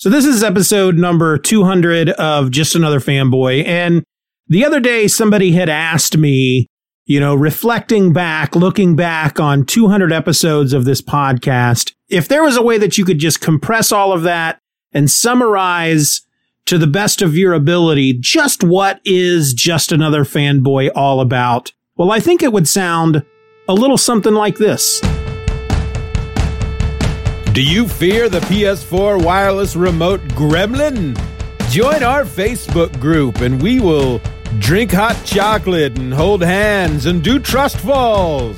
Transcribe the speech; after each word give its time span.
So 0.00 0.08
this 0.10 0.24
is 0.24 0.44
episode 0.44 0.96
number 0.96 1.36
200 1.36 2.10
of 2.10 2.52
Just 2.52 2.76
Another 2.76 3.00
Fanboy. 3.00 3.66
And 3.66 4.04
the 4.46 4.64
other 4.64 4.78
day, 4.78 5.08
somebody 5.08 5.50
had 5.50 5.68
asked 5.68 6.16
me, 6.16 6.68
you 7.06 7.18
know, 7.18 7.34
reflecting 7.34 8.12
back, 8.12 8.54
looking 8.54 8.94
back 8.94 9.40
on 9.40 9.66
200 9.66 10.12
episodes 10.12 10.72
of 10.72 10.84
this 10.84 11.02
podcast, 11.02 11.94
if 12.08 12.28
there 12.28 12.44
was 12.44 12.56
a 12.56 12.62
way 12.62 12.78
that 12.78 12.96
you 12.96 13.04
could 13.04 13.18
just 13.18 13.40
compress 13.40 13.90
all 13.90 14.12
of 14.12 14.22
that 14.22 14.60
and 14.92 15.10
summarize 15.10 16.20
to 16.66 16.78
the 16.78 16.86
best 16.86 17.20
of 17.20 17.36
your 17.36 17.52
ability 17.52 18.12
just 18.20 18.62
what 18.62 19.00
is 19.04 19.52
Just 19.52 19.90
Another 19.90 20.22
Fanboy 20.22 20.90
all 20.94 21.20
about, 21.20 21.72
well, 21.96 22.12
I 22.12 22.20
think 22.20 22.44
it 22.44 22.52
would 22.52 22.68
sound 22.68 23.24
a 23.66 23.74
little 23.74 23.98
something 23.98 24.34
like 24.34 24.58
this. 24.58 25.00
Do 27.58 27.64
you 27.64 27.88
fear 27.88 28.28
the 28.28 28.38
PS4 28.38 29.24
wireless 29.24 29.74
remote 29.74 30.20
gremlin? 30.28 31.20
Join 31.70 32.04
our 32.04 32.22
Facebook 32.22 33.00
group 33.00 33.40
and 33.40 33.60
we 33.60 33.80
will 33.80 34.20
drink 34.60 34.92
hot 34.92 35.20
chocolate 35.24 35.98
and 35.98 36.14
hold 36.14 36.40
hands 36.40 37.06
and 37.06 37.20
do 37.20 37.40
trust 37.40 37.78
falls. 37.78 38.56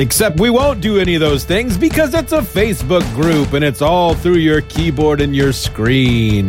Except 0.00 0.40
we 0.40 0.50
won't 0.50 0.80
do 0.80 0.98
any 0.98 1.14
of 1.14 1.20
those 1.20 1.44
things 1.44 1.78
because 1.78 2.12
it's 2.12 2.32
a 2.32 2.40
Facebook 2.40 3.08
group 3.14 3.52
and 3.52 3.64
it's 3.64 3.82
all 3.82 4.16
through 4.16 4.38
your 4.38 4.62
keyboard 4.62 5.20
and 5.20 5.36
your 5.36 5.52
screen. 5.52 6.48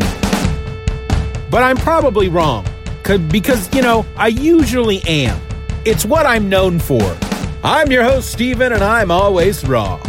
But 1.52 1.62
I'm 1.62 1.78
probably 1.78 2.30
wrong 2.30 2.66
because, 3.04 3.72
you 3.76 3.84
know, 3.84 4.08
I 4.16 4.30
usually 4.30 5.04
am. 5.04 5.40
It's 5.86 6.04
what 6.04 6.26
I'm 6.26 6.50
known 6.50 6.80
for. 6.80 7.16
I'm 7.64 7.92
your 7.92 8.04
host, 8.04 8.32
Steven, 8.32 8.74
and 8.74 8.84
I'm 8.84 9.12
always 9.12 9.64
wrong. 9.64 10.02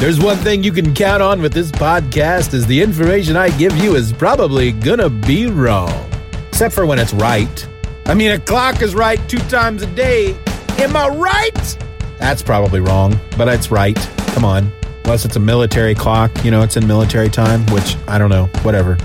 There's 0.00 0.18
one 0.18 0.38
thing 0.38 0.64
you 0.64 0.72
can 0.72 0.94
count 0.94 1.22
on 1.22 1.42
with 1.42 1.52
this 1.52 1.70
podcast 1.70 2.54
is 2.54 2.66
the 2.66 2.80
information 2.80 3.36
I 3.36 3.50
give 3.58 3.76
you 3.76 3.96
is 3.96 4.14
probably 4.14 4.72
gonna 4.72 5.10
be 5.10 5.46
wrong. 5.46 6.10
Except 6.48 6.74
for 6.74 6.86
when 6.86 6.98
it's 6.98 7.12
right. 7.12 7.68
I 8.06 8.14
mean, 8.14 8.30
a 8.30 8.38
clock 8.38 8.80
is 8.80 8.94
right 8.94 9.20
two 9.28 9.36
times 9.50 9.82
a 9.82 9.86
day. 9.88 10.34
Am 10.78 10.96
I 10.96 11.08
right? 11.08 11.78
That's 12.18 12.40
probably 12.40 12.80
wrong, 12.80 13.20
but 13.36 13.46
it's 13.48 13.70
right. 13.70 13.98
Come 14.28 14.42
on. 14.42 14.72
Unless 15.04 15.26
it's 15.26 15.36
a 15.36 15.40
military 15.40 15.94
clock, 15.94 16.30
you 16.46 16.50
know, 16.50 16.62
it's 16.62 16.78
in 16.78 16.86
military 16.86 17.28
time, 17.28 17.66
which 17.66 17.94
I 18.08 18.16
don't 18.16 18.30
know, 18.30 18.46
whatever. 18.62 18.96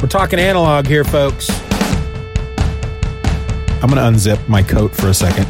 We're 0.00 0.06
talking 0.06 0.38
analog 0.38 0.86
here, 0.86 1.02
folks. 1.02 1.50
I'm 3.82 3.88
gonna 3.88 4.02
unzip 4.02 4.48
my 4.48 4.62
coat 4.62 4.94
for 4.94 5.08
a 5.08 5.14
second. 5.14 5.48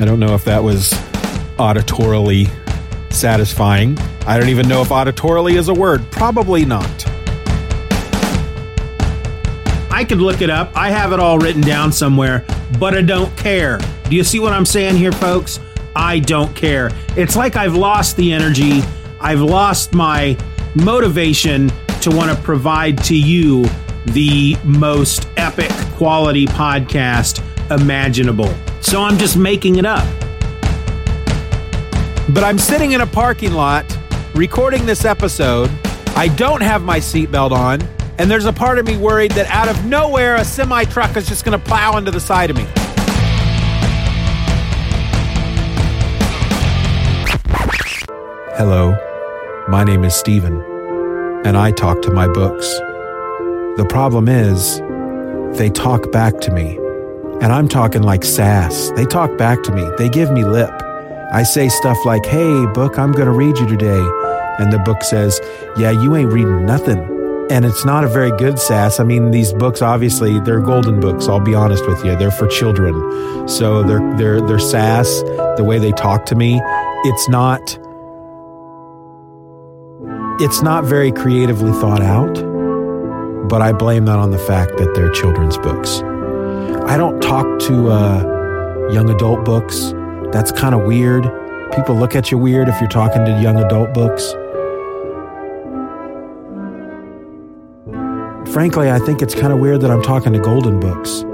I 0.00 0.04
don't 0.04 0.18
know 0.18 0.34
if 0.34 0.44
that 0.46 0.64
was 0.64 0.90
auditorily 1.58 2.50
satisfying. 3.18 3.98
I 4.26 4.38
don't 4.38 4.48
even 4.48 4.68
know 4.68 4.80
if 4.80 4.88
auditorily 4.88 5.56
is 5.58 5.68
a 5.68 5.74
word. 5.74 6.08
Probably 6.10 6.64
not. 6.64 7.04
I 9.90 10.04
could 10.08 10.20
look 10.20 10.42
it 10.42 10.50
up. 10.50 10.70
I 10.76 10.90
have 10.90 11.12
it 11.12 11.18
all 11.18 11.38
written 11.38 11.60
down 11.60 11.90
somewhere, 11.90 12.44
but 12.78 12.94
I 12.94 13.02
don't 13.02 13.36
care. 13.36 13.78
Do 14.08 14.14
you 14.14 14.22
see 14.22 14.38
what 14.38 14.52
I'm 14.52 14.64
saying 14.64 14.96
here, 14.96 15.12
folks? 15.12 15.58
I 15.96 16.20
don't 16.20 16.54
care. 16.54 16.90
It's 17.16 17.34
like 17.34 17.56
I've 17.56 17.74
lost 17.74 18.16
the 18.16 18.32
energy. 18.32 18.82
I've 19.20 19.40
lost 19.40 19.92
my 19.92 20.38
motivation 20.76 21.72
to 22.02 22.10
want 22.10 22.30
to 22.30 22.40
provide 22.44 23.02
to 23.04 23.16
you 23.16 23.66
the 24.06 24.56
most 24.64 25.28
epic 25.36 25.70
quality 25.96 26.46
podcast 26.46 27.42
imaginable. 27.70 28.54
So 28.80 29.02
I'm 29.02 29.18
just 29.18 29.36
making 29.36 29.76
it 29.76 29.84
up. 29.84 30.06
But 32.30 32.44
I'm 32.44 32.58
sitting 32.58 32.92
in 32.92 33.00
a 33.00 33.06
parking 33.06 33.54
lot 33.54 33.86
recording 34.34 34.84
this 34.84 35.06
episode. 35.06 35.70
I 36.14 36.28
don't 36.36 36.60
have 36.60 36.82
my 36.82 36.98
seatbelt 36.98 37.52
on, 37.52 37.80
and 38.18 38.30
there's 38.30 38.44
a 38.44 38.52
part 38.52 38.78
of 38.78 38.86
me 38.86 38.98
worried 38.98 39.30
that 39.32 39.46
out 39.46 39.66
of 39.66 39.86
nowhere 39.86 40.36
a 40.36 40.44
semi 40.44 40.84
truck 40.84 41.16
is 41.16 41.26
just 41.26 41.46
going 41.46 41.58
to 41.58 41.64
plow 41.64 41.96
into 41.96 42.10
the 42.10 42.20
side 42.20 42.50
of 42.50 42.56
me. 42.56 42.66
Hello, 48.58 48.94
my 49.66 49.82
name 49.82 50.04
is 50.04 50.14
Steven, 50.14 50.60
and 51.46 51.56
I 51.56 51.70
talk 51.70 52.02
to 52.02 52.10
my 52.10 52.28
books. 52.28 52.68
The 53.78 53.86
problem 53.88 54.28
is, 54.28 54.80
they 55.58 55.70
talk 55.70 56.12
back 56.12 56.40
to 56.40 56.52
me. 56.52 56.76
And 57.40 57.52
I'm 57.52 57.68
talking 57.68 58.02
like 58.02 58.24
sass. 58.24 58.90
They 58.96 59.06
talk 59.06 59.38
back 59.38 59.62
to 59.62 59.72
me, 59.72 59.88
they 59.96 60.10
give 60.10 60.30
me 60.30 60.44
lip. 60.44 60.82
I 61.30 61.42
say 61.42 61.68
stuff 61.68 61.98
like, 62.04 62.24
Hey, 62.24 62.66
book, 62.66 62.98
I'm 62.98 63.12
going 63.12 63.26
to 63.26 63.32
read 63.32 63.58
you 63.58 63.66
today. 63.66 64.00
And 64.58 64.72
the 64.72 64.78
book 64.78 65.02
says, 65.02 65.40
Yeah, 65.76 65.90
you 65.90 66.16
ain't 66.16 66.32
reading 66.32 66.64
nothing. 66.64 66.98
And 67.50 67.64
it's 67.64 67.84
not 67.84 68.04
a 68.04 68.08
very 68.08 68.30
good 68.36 68.58
sass. 68.58 69.00
I 69.00 69.04
mean, 69.04 69.30
these 69.30 69.52
books 69.54 69.80
obviously 69.80 70.38
they're 70.40 70.60
golden 70.60 71.00
books. 71.00 71.28
I'll 71.28 71.40
be 71.40 71.54
honest 71.54 71.86
with 71.86 72.04
you; 72.04 72.14
they're 72.14 72.30
for 72.30 72.46
children, 72.46 73.48
so 73.48 73.82
they're 73.82 74.16
they're 74.18 74.46
they're 74.46 74.58
sass. 74.58 75.22
The 75.56 75.64
way 75.64 75.78
they 75.78 75.92
talk 75.92 76.26
to 76.26 76.34
me, 76.34 76.60
it's 77.04 77.26
not 77.30 77.78
it's 80.42 80.60
not 80.60 80.84
very 80.84 81.10
creatively 81.10 81.72
thought 81.72 82.02
out. 82.02 82.34
But 83.48 83.62
I 83.62 83.72
blame 83.72 84.04
that 84.04 84.18
on 84.18 84.30
the 84.30 84.38
fact 84.38 84.76
that 84.76 84.94
they're 84.94 85.10
children's 85.10 85.56
books. 85.56 86.02
I 86.86 86.98
don't 86.98 87.18
talk 87.22 87.46
to 87.60 87.90
uh, 87.90 88.90
young 88.92 89.08
adult 89.08 89.46
books. 89.46 89.94
That's 90.32 90.52
kind 90.52 90.74
of 90.74 90.82
weird. 90.82 91.24
People 91.74 91.94
look 91.94 92.14
at 92.14 92.30
you 92.30 92.38
weird 92.38 92.68
if 92.68 92.80
you're 92.80 92.88
talking 92.88 93.24
to 93.24 93.40
young 93.40 93.58
adult 93.58 93.94
books. 93.94 94.32
Frankly, 98.52 98.90
I 98.90 98.98
think 98.98 99.22
it's 99.22 99.34
kind 99.34 99.52
of 99.52 99.58
weird 99.58 99.80
that 99.82 99.90
I'm 99.90 100.02
talking 100.02 100.32
to 100.32 100.38
golden 100.38 100.80
books. 100.80 101.24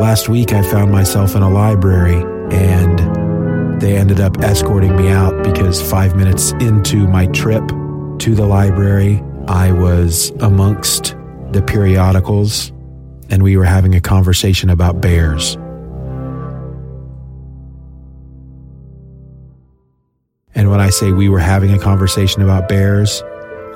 Last 0.00 0.28
week, 0.28 0.52
I 0.52 0.62
found 0.62 0.90
myself 0.90 1.36
in 1.36 1.42
a 1.42 1.50
library 1.50 2.22
and 2.52 3.80
they 3.80 3.96
ended 3.96 4.20
up 4.20 4.38
escorting 4.38 4.96
me 4.96 5.08
out 5.08 5.44
because 5.44 5.80
five 5.80 6.16
minutes 6.16 6.52
into 6.52 7.06
my 7.06 7.26
trip 7.26 7.66
to 8.18 8.34
the 8.34 8.46
library, 8.46 9.22
I 9.46 9.72
was 9.72 10.30
amongst 10.40 11.16
the 11.52 11.62
periodicals 11.62 12.72
and 13.30 13.42
we 13.42 13.56
were 13.56 13.64
having 13.64 13.94
a 13.94 14.00
conversation 14.00 14.70
about 14.70 15.00
bears. 15.00 15.56
And 20.54 20.70
when 20.70 20.80
I 20.80 20.90
say 20.90 21.10
we 21.10 21.28
were 21.28 21.40
having 21.40 21.72
a 21.72 21.78
conversation 21.78 22.40
about 22.40 22.68
bears, 22.68 23.22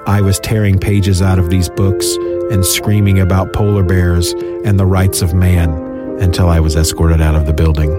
I 0.06 0.20
was 0.20 0.38
tearing 0.38 0.78
pages 0.78 1.20
out 1.20 1.38
of 1.38 1.50
these 1.50 1.68
books 1.68 2.06
and 2.50 2.64
screaming 2.64 3.18
about 3.18 3.52
polar 3.52 3.82
bears 3.82 4.32
and 4.64 4.78
the 4.78 4.86
rights 4.86 5.20
of 5.20 5.34
man 5.34 5.70
until 6.20 6.48
I 6.48 6.60
was 6.60 6.76
escorted 6.76 7.20
out 7.20 7.34
of 7.34 7.46
the 7.46 7.52
building. 7.52 7.90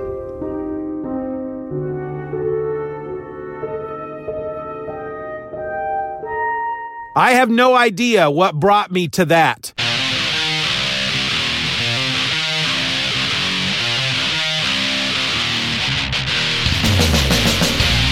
I 7.15 7.33
have 7.33 7.49
no 7.49 7.75
idea 7.75 8.31
what 8.31 8.55
brought 8.55 8.91
me 8.91 9.09
to 9.09 9.25
that. 9.25 9.73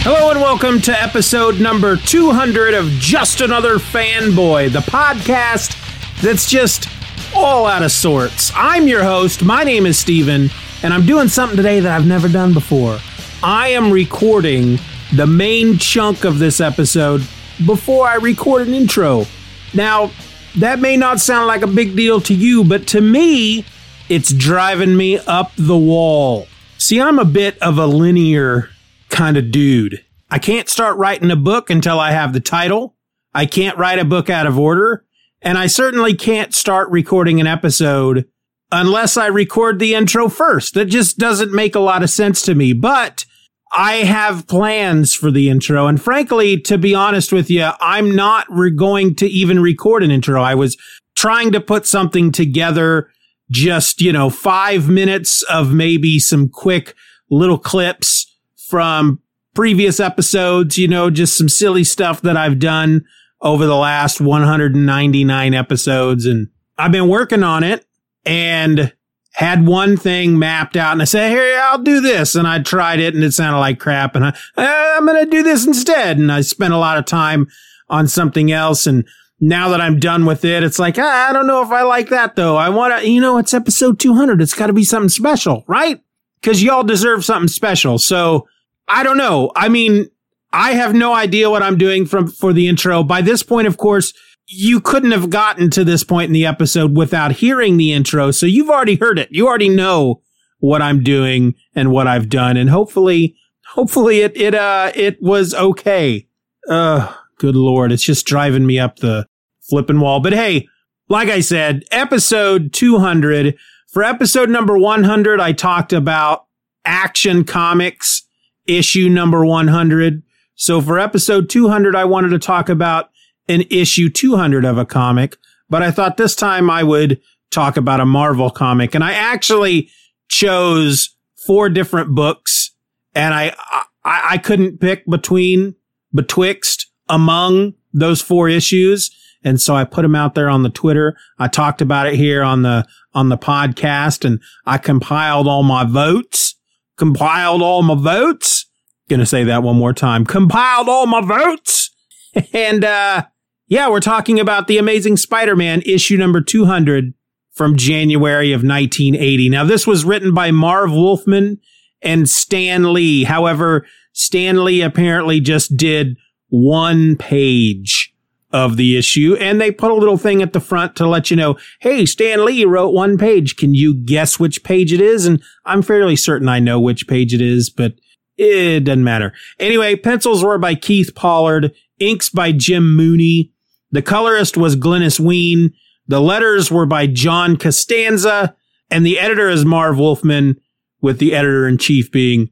Hello 0.10 0.32
and 0.32 0.40
welcome 0.40 0.80
to 0.84 0.98
episode 0.98 1.60
number 1.60 1.98
200 1.98 2.74
of 2.74 2.86
Just 2.92 3.42
Another 3.42 3.76
Fanboy, 3.76 4.72
the 4.72 4.80
podcast 4.80 5.76
that's 6.22 6.50
just 6.50 6.88
all 7.36 7.66
out 7.66 7.84
of 7.84 7.92
sorts. 7.92 8.50
I'm 8.56 8.88
your 8.88 9.04
host. 9.04 9.44
My 9.44 9.66
name 9.66 9.86
is 9.86 10.00
Steven, 10.00 10.50
and 10.82 10.94
I'm 10.94 11.06
doing 11.06 11.28
something 11.28 11.58
today 11.58 11.82
that 11.82 11.92
I've 11.92 12.08
never 12.08 12.30
done 12.30 12.54
before. 12.54 13.00
I 13.44 13.68
am 13.72 13.92
recording 13.92 14.80
the 15.14 15.28
main 15.28 15.78
chunk 15.78 16.24
of 16.24 16.40
this 16.40 16.62
episode 16.62 17.28
before 17.66 18.08
I 18.08 18.16
record 18.16 18.66
an 18.66 18.74
intro. 18.74 19.26
Now, 19.74 20.12
that 20.56 20.80
may 20.80 20.96
not 20.96 21.20
sound 21.20 21.48
like 21.48 21.64
a 21.64 21.68
big 21.68 21.98
deal 21.98 22.22
to 22.22 22.34
you, 22.34 22.64
but 22.64 22.88
to 22.88 23.02
me, 23.02 23.66
it's 24.08 24.32
driving 24.32 24.96
me 24.96 25.18
up 25.18 25.52
the 25.58 25.78
wall. 25.78 26.48
See, 26.78 27.02
I'm 27.02 27.20
a 27.20 27.26
bit 27.26 27.62
of 27.62 27.78
a 27.78 27.88
linear 27.88 28.70
kind 29.10 29.38
of 29.38 29.52
dude. 29.52 30.04
I 30.30 30.40
can't 30.40 30.70
start 30.70 30.98
writing 30.98 31.32
a 31.32 31.36
book 31.36 31.70
until 31.70 32.00
I 32.00 32.12
have 32.12 32.34
the 32.34 32.40
title. 32.40 32.96
I 33.34 33.46
can't 33.46 33.78
write 33.78 34.00
a 34.00 34.06
book 34.06 34.30
out 34.30 34.48
of 34.48 34.60
order. 34.60 35.06
And 35.42 35.58
I 35.58 35.68
certainly 35.68 36.16
can't 36.16 36.54
start 36.54 36.90
recording 36.90 37.40
an 37.40 37.48
episode 37.48 38.26
unless 38.72 39.16
I 39.16 39.28
record 39.28 39.80
the 39.80 39.94
intro 39.94 40.28
first. 40.28 40.74
That 40.74 40.86
just 40.86 41.18
doesn't 41.18 41.54
make 41.54 41.76
a 41.76 41.80
lot 41.80 42.04
of 42.04 42.10
sense 42.10 42.42
to 42.44 42.56
me. 42.56 42.74
But 42.74 43.26
I 43.72 43.98
have 43.98 44.48
plans 44.48 45.14
for 45.14 45.32
the 45.32 45.50
intro. 45.50 45.88
And 45.88 46.02
frankly, 46.02 46.60
to 46.62 46.78
be 46.78 46.96
honest 46.96 47.32
with 47.32 47.50
you, 47.50 47.70
I'm 47.80 48.16
not 48.16 48.48
re- 48.50 48.72
going 48.72 49.16
to 49.16 49.28
even 49.28 49.62
record 49.62 50.04
an 50.04 50.12
intro. 50.12 50.42
I 50.42 50.56
was 50.56 50.78
trying 51.16 51.52
to 51.52 51.62
put 51.62 51.86
something 51.86 52.32
together, 52.32 53.10
just, 53.52 54.02
you 54.02 54.12
know, 54.12 54.30
five 54.30 54.90
minutes 54.90 55.44
of 55.44 55.74
maybe 55.74 56.20
some 56.20 56.50
quick 56.50 56.96
little 57.30 57.58
clips 57.58 58.27
from 58.68 59.22
previous 59.56 60.00
episodes, 60.00 60.78
you 60.78 60.88
know, 60.88 61.10
just 61.10 61.38
some 61.38 61.50
silly 61.50 61.84
stuff 61.84 62.22
that 62.22 62.38
I've 62.38 62.60
done 62.60 63.06
over 63.42 63.66
the 63.66 63.76
last 63.76 64.22
199 64.22 65.54
episodes. 65.54 66.26
And 66.26 66.50
I've 66.78 66.92
been 66.92 67.08
working 67.08 67.44
on 67.44 67.64
it 67.64 67.86
and 68.26 68.94
had 69.34 69.66
one 69.66 69.98
thing 69.98 70.38
mapped 70.40 70.76
out 70.76 70.94
and 70.94 71.02
I 71.02 71.06
said, 71.06 71.32
here, 71.32 71.60
I'll 71.62 71.78
do 71.78 72.02
this. 72.02 72.36
And 72.36 72.48
I 72.48 72.60
tried 72.60 73.00
it 73.00 73.14
and 73.16 73.24
it 73.24 73.34
sounded 73.34 73.60
like 73.60 73.80
crap. 73.80 74.16
And 74.16 74.26
I, 74.26 74.38
I'm 74.58 75.06
going 75.06 75.24
to 75.24 75.30
do 75.30 75.44
this 75.44 75.66
instead. 75.66 76.18
And 76.18 76.32
I 76.32 76.42
spent 76.42 76.74
a 76.74 76.78
lot 76.78 76.98
of 76.98 77.06
time 77.06 77.48
on 77.90 78.08
something 78.08 78.52
else. 78.52 78.88
And 78.88 79.08
now 79.40 79.70
that 79.70 79.82
I'm 79.82 80.00
done 80.00 80.26
with 80.26 80.44
it, 80.44 80.64
it's 80.64 80.80
like, 80.80 80.98
ah, 80.98 81.30
I 81.30 81.34
don't 81.34 81.48
know 81.48 81.62
if 81.62 81.70
I 81.70 81.84
like 81.84 82.10
that 82.10 82.36
though. 82.36 82.58
I 82.58 82.70
want 82.70 83.00
to, 83.00 83.08
you 83.08 83.22
know, 83.22 83.38
it's 83.38 83.54
episode 83.54 84.00
200. 84.00 84.42
It's 84.42 84.54
got 84.56 84.68
to 84.68 84.74
be 84.74 84.84
something 84.84 85.10
special, 85.10 85.64
right? 85.68 86.02
Cause 86.44 86.62
y'all 86.62 86.84
deserve 86.84 87.26
something 87.26 87.48
special. 87.48 87.98
So 87.98 88.48
I 88.88 89.04
don't 89.04 89.18
know. 89.18 89.52
I 89.56 89.70
mean, 89.70 90.10
I 90.54 90.74
have 90.74 90.94
no 90.94 91.14
idea 91.14 91.50
what 91.50 91.64
I'm 91.64 91.78
doing 91.78 92.06
from 92.06 92.28
for 92.28 92.54
the 92.54 92.68
intro. 92.68 93.04
By 93.04 93.22
this 93.22 93.44
point, 93.44 93.68
of 93.68 93.78
course, 93.78 94.14
you 94.48 94.80
couldn't 94.80 95.12
have 95.12 95.30
gotten 95.30 95.70
to 95.72 95.84
this 95.84 96.04
point 96.04 96.28
in 96.28 96.34
the 96.34 96.46
episode 96.46 96.96
without 96.96 97.34
hearing 97.34 97.78
the 97.78 97.92
intro. 97.92 98.32
So 98.32 98.46
you've 98.46 98.70
already 98.70 98.96
heard 98.96 99.20
it. 99.20 99.30
You 99.32 99.48
already 99.48 99.70
know 99.70 100.22
what 100.60 100.82
I'm 100.82 101.04
doing 101.04 101.54
and 101.76 101.92
what 101.92 102.08
I've 102.08 102.30
done. 102.30 102.56
And 102.56 102.70
hopefully, 102.70 103.36
hopefully 103.74 104.22
it, 104.22 104.36
it, 104.38 104.56
uh, 104.56 104.92
it 104.96 105.22
was 105.22 105.54
okay. 105.54 106.28
Uh, 106.70 107.14
good 107.38 107.56
Lord. 107.56 107.92
It's 107.92 108.04
just 108.04 108.26
driving 108.26 108.66
me 108.66 108.80
up 108.80 108.98
the 108.98 109.28
flipping 109.62 110.00
wall. 110.00 110.22
But 110.22 110.34
hey, 110.34 110.68
like 111.10 111.30
I 111.30 111.42
said, 111.42 111.84
episode 111.92 112.74
200 112.74 113.58
for 113.88 114.04
episode 114.04 114.50
number 114.50 114.78
100, 114.78 115.40
I 115.40 115.52
talked 115.52 115.94
about 115.94 116.46
action 116.86 117.44
comics 117.44 118.27
issue 118.68 119.10
number 119.10 119.46
100. 119.46 120.24
So 120.56 120.82
for 120.82 121.00
episode 121.00 121.50
200, 121.50 121.96
I 121.96 122.06
wanted 122.06 122.30
to 122.30 122.40
talk 122.40 122.70
about 122.70 123.10
an 123.48 123.64
issue 123.70 124.10
200 124.10 124.66
of 124.66 124.78
a 124.78 124.86
comic, 124.86 125.38
but 125.70 125.82
I 125.82 125.92
thought 125.92 126.18
this 126.18 126.36
time 126.36 126.70
I 126.70 126.84
would 126.84 127.22
talk 127.52 127.78
about 127.78 128.00
a 128.00 128.06
Marvel 128.06 128.50
comic. 128.50 128.94
And 128.94 129.04
I 129.04 129.14
actually 129.14 129.90
chose 130.30 131.16
four 131.46 131.70
different 131.70 132.14
books 132.14 132.72
and 133.16 133.34
I, 133.34 133.56
I, 134.04 134.28
I 134.32 134.38
couldn't 134.38 134.80
pick 134.80 135.06
between, 135.06 135.76
betwixt, 136.14 136.88
among 137.10 137.74
those 137.94 138.22
four 138.22 138.50
issues. 138.50 139.12
And 139.44 139.62
so 139.62 139.76
I 139.76 139.86
put 139.86 140.02
them 140.02 140.16
out 140.16 140.36
there 140.36 140.50
on 140.50 140.64
the 140.64 140.70
Twitter. 140.70 141.16
I 141.40 141.48
talked 141.48 141.82
about 141.82 142.08
it 142.08 142.16
here 142.16 142.44
on 142.44 142.64
the, 142.64 142.86
on 143.14 143.30
the 143.30 143.38
podcast 143.38 144.26
and 144.26 144.42
I 144.66 144.78
compiled 144.78 145.48
all 145.48 145.64
my 145.64 145.86
votes, 145.86 146.56
compiled 146.98 147.62
all 147.62 147.84
my 147.84 147.96
votes 147.96 148.68
Gonna 149.10 149.26
say 149.26 149.46
that 149.46 149.64
one 149.64 149.78
more 149.78 149.94
time. 149.94 150.26
Compiled 150.26 150.90
all 150.90 151.08
my 151.08 151.22
votes. 151.22 151.92
and, 152.54 152.84
uh, 152.84 153.24
yeah, 153.68 153.90
we're 153.90 154.00
talking 154.00 154.40
about 154.40 154.68
the 154.68 154.78
Amazing 154.78 155.18
Spider-Man 155.18 155.82
issue 155.86 156.18
number 156.18 156.42
200 156.42 157.14
from 157.54 157.78
January 157.78 158.52
of 158.52 158.64
1980. 158.64 159.50
Now, 159.50 159.64
this 159.64 159.88
was 159.88 160.06
written 160.06 160.34
by 160.34 160.52
Marv 160.52 160.92
Wolfman 160.92 161.60
and 162.02 162.30
Stan 162.30 162.94
Lee. 162.94 163.24
However, 163.24 163.86
Stan 164.14 164.64
Lee 164.64 164.82
apparently 164.82 165.40
just 165.40 165.76
did 165.76 166.18
one 166.50 167.16
page 167.16 168.14
of 168.58 168.76
the 168.76 168.98
issue 168.98 169.36
and 169.40 169.62
they 169.62 169.72
put 169.72 169.92
a 169.92 169.96
little 169.96 170.18
thing 170.18 170.42
at 170.42 170.54
the 170.54 170.60
front 170.60 170.96
to 170.96 171.08
let 171.08 171.30
you 171.30 171.38
know, 171.38 171.58
Hey, 171.80 172.06
Stan 172.06 172.44
Lee 172.44 172.66
wrote 172.66 172.90
one 172.94 173.18
page. 173.18 173.56
Can 173.56 173.74
you 173.74 173.94
guess 173.94 174.40
which 174.40 174.64
page 174.64 174.92
it 174.92 175.00
is? 175.00 175.26
And 175.26 175.42
I'm 175.66 175.82
fairly 175.82 176.16
certain 176.16 176.50
I 176.50 176.60
know 176.60 176.80
which 176.80 177.08
page 177.08 177.34
it 177.34 177.42
is, 177.42 177.70
but 177.70 177.94
it 178.38 178.86
doesn't 178.86 179.04
matter. 179.04 179.34
Anyway, 179.60 179.96
pencils 179.96 180.44
were 180.44 180.58
by 180.58 180.76
Keith 180.76 181.14
Pollard, 181.16 181.72
inks 182.00 182.30
by 182.30 182.52
Jim 182.52 182.96
Mooney. 182.96 183.52
The 183.92 184.02
colorist 184.02 184.58
was 184.58 184.76
Glynis 184.76 185.20
Wein. 185.20 185.74
The 186.08 186.22
letters 186.22 186.72
were 186.72 186.86
by 186.86 187.08
John 187.08 187.58
Costanza, 187.58 188.56
and 188.90 189.06
the 189.06 189.20
editor 189.20 189.50
is 189.50 189.66
Marv 189.66 189.98
Wolfman, 189.98 190.60
with 191.02 191.20
the 191.20 191.36
editor 191.36 191.68
in 191.68 191.78
chief 191.78 192.12
being 192.12 192.50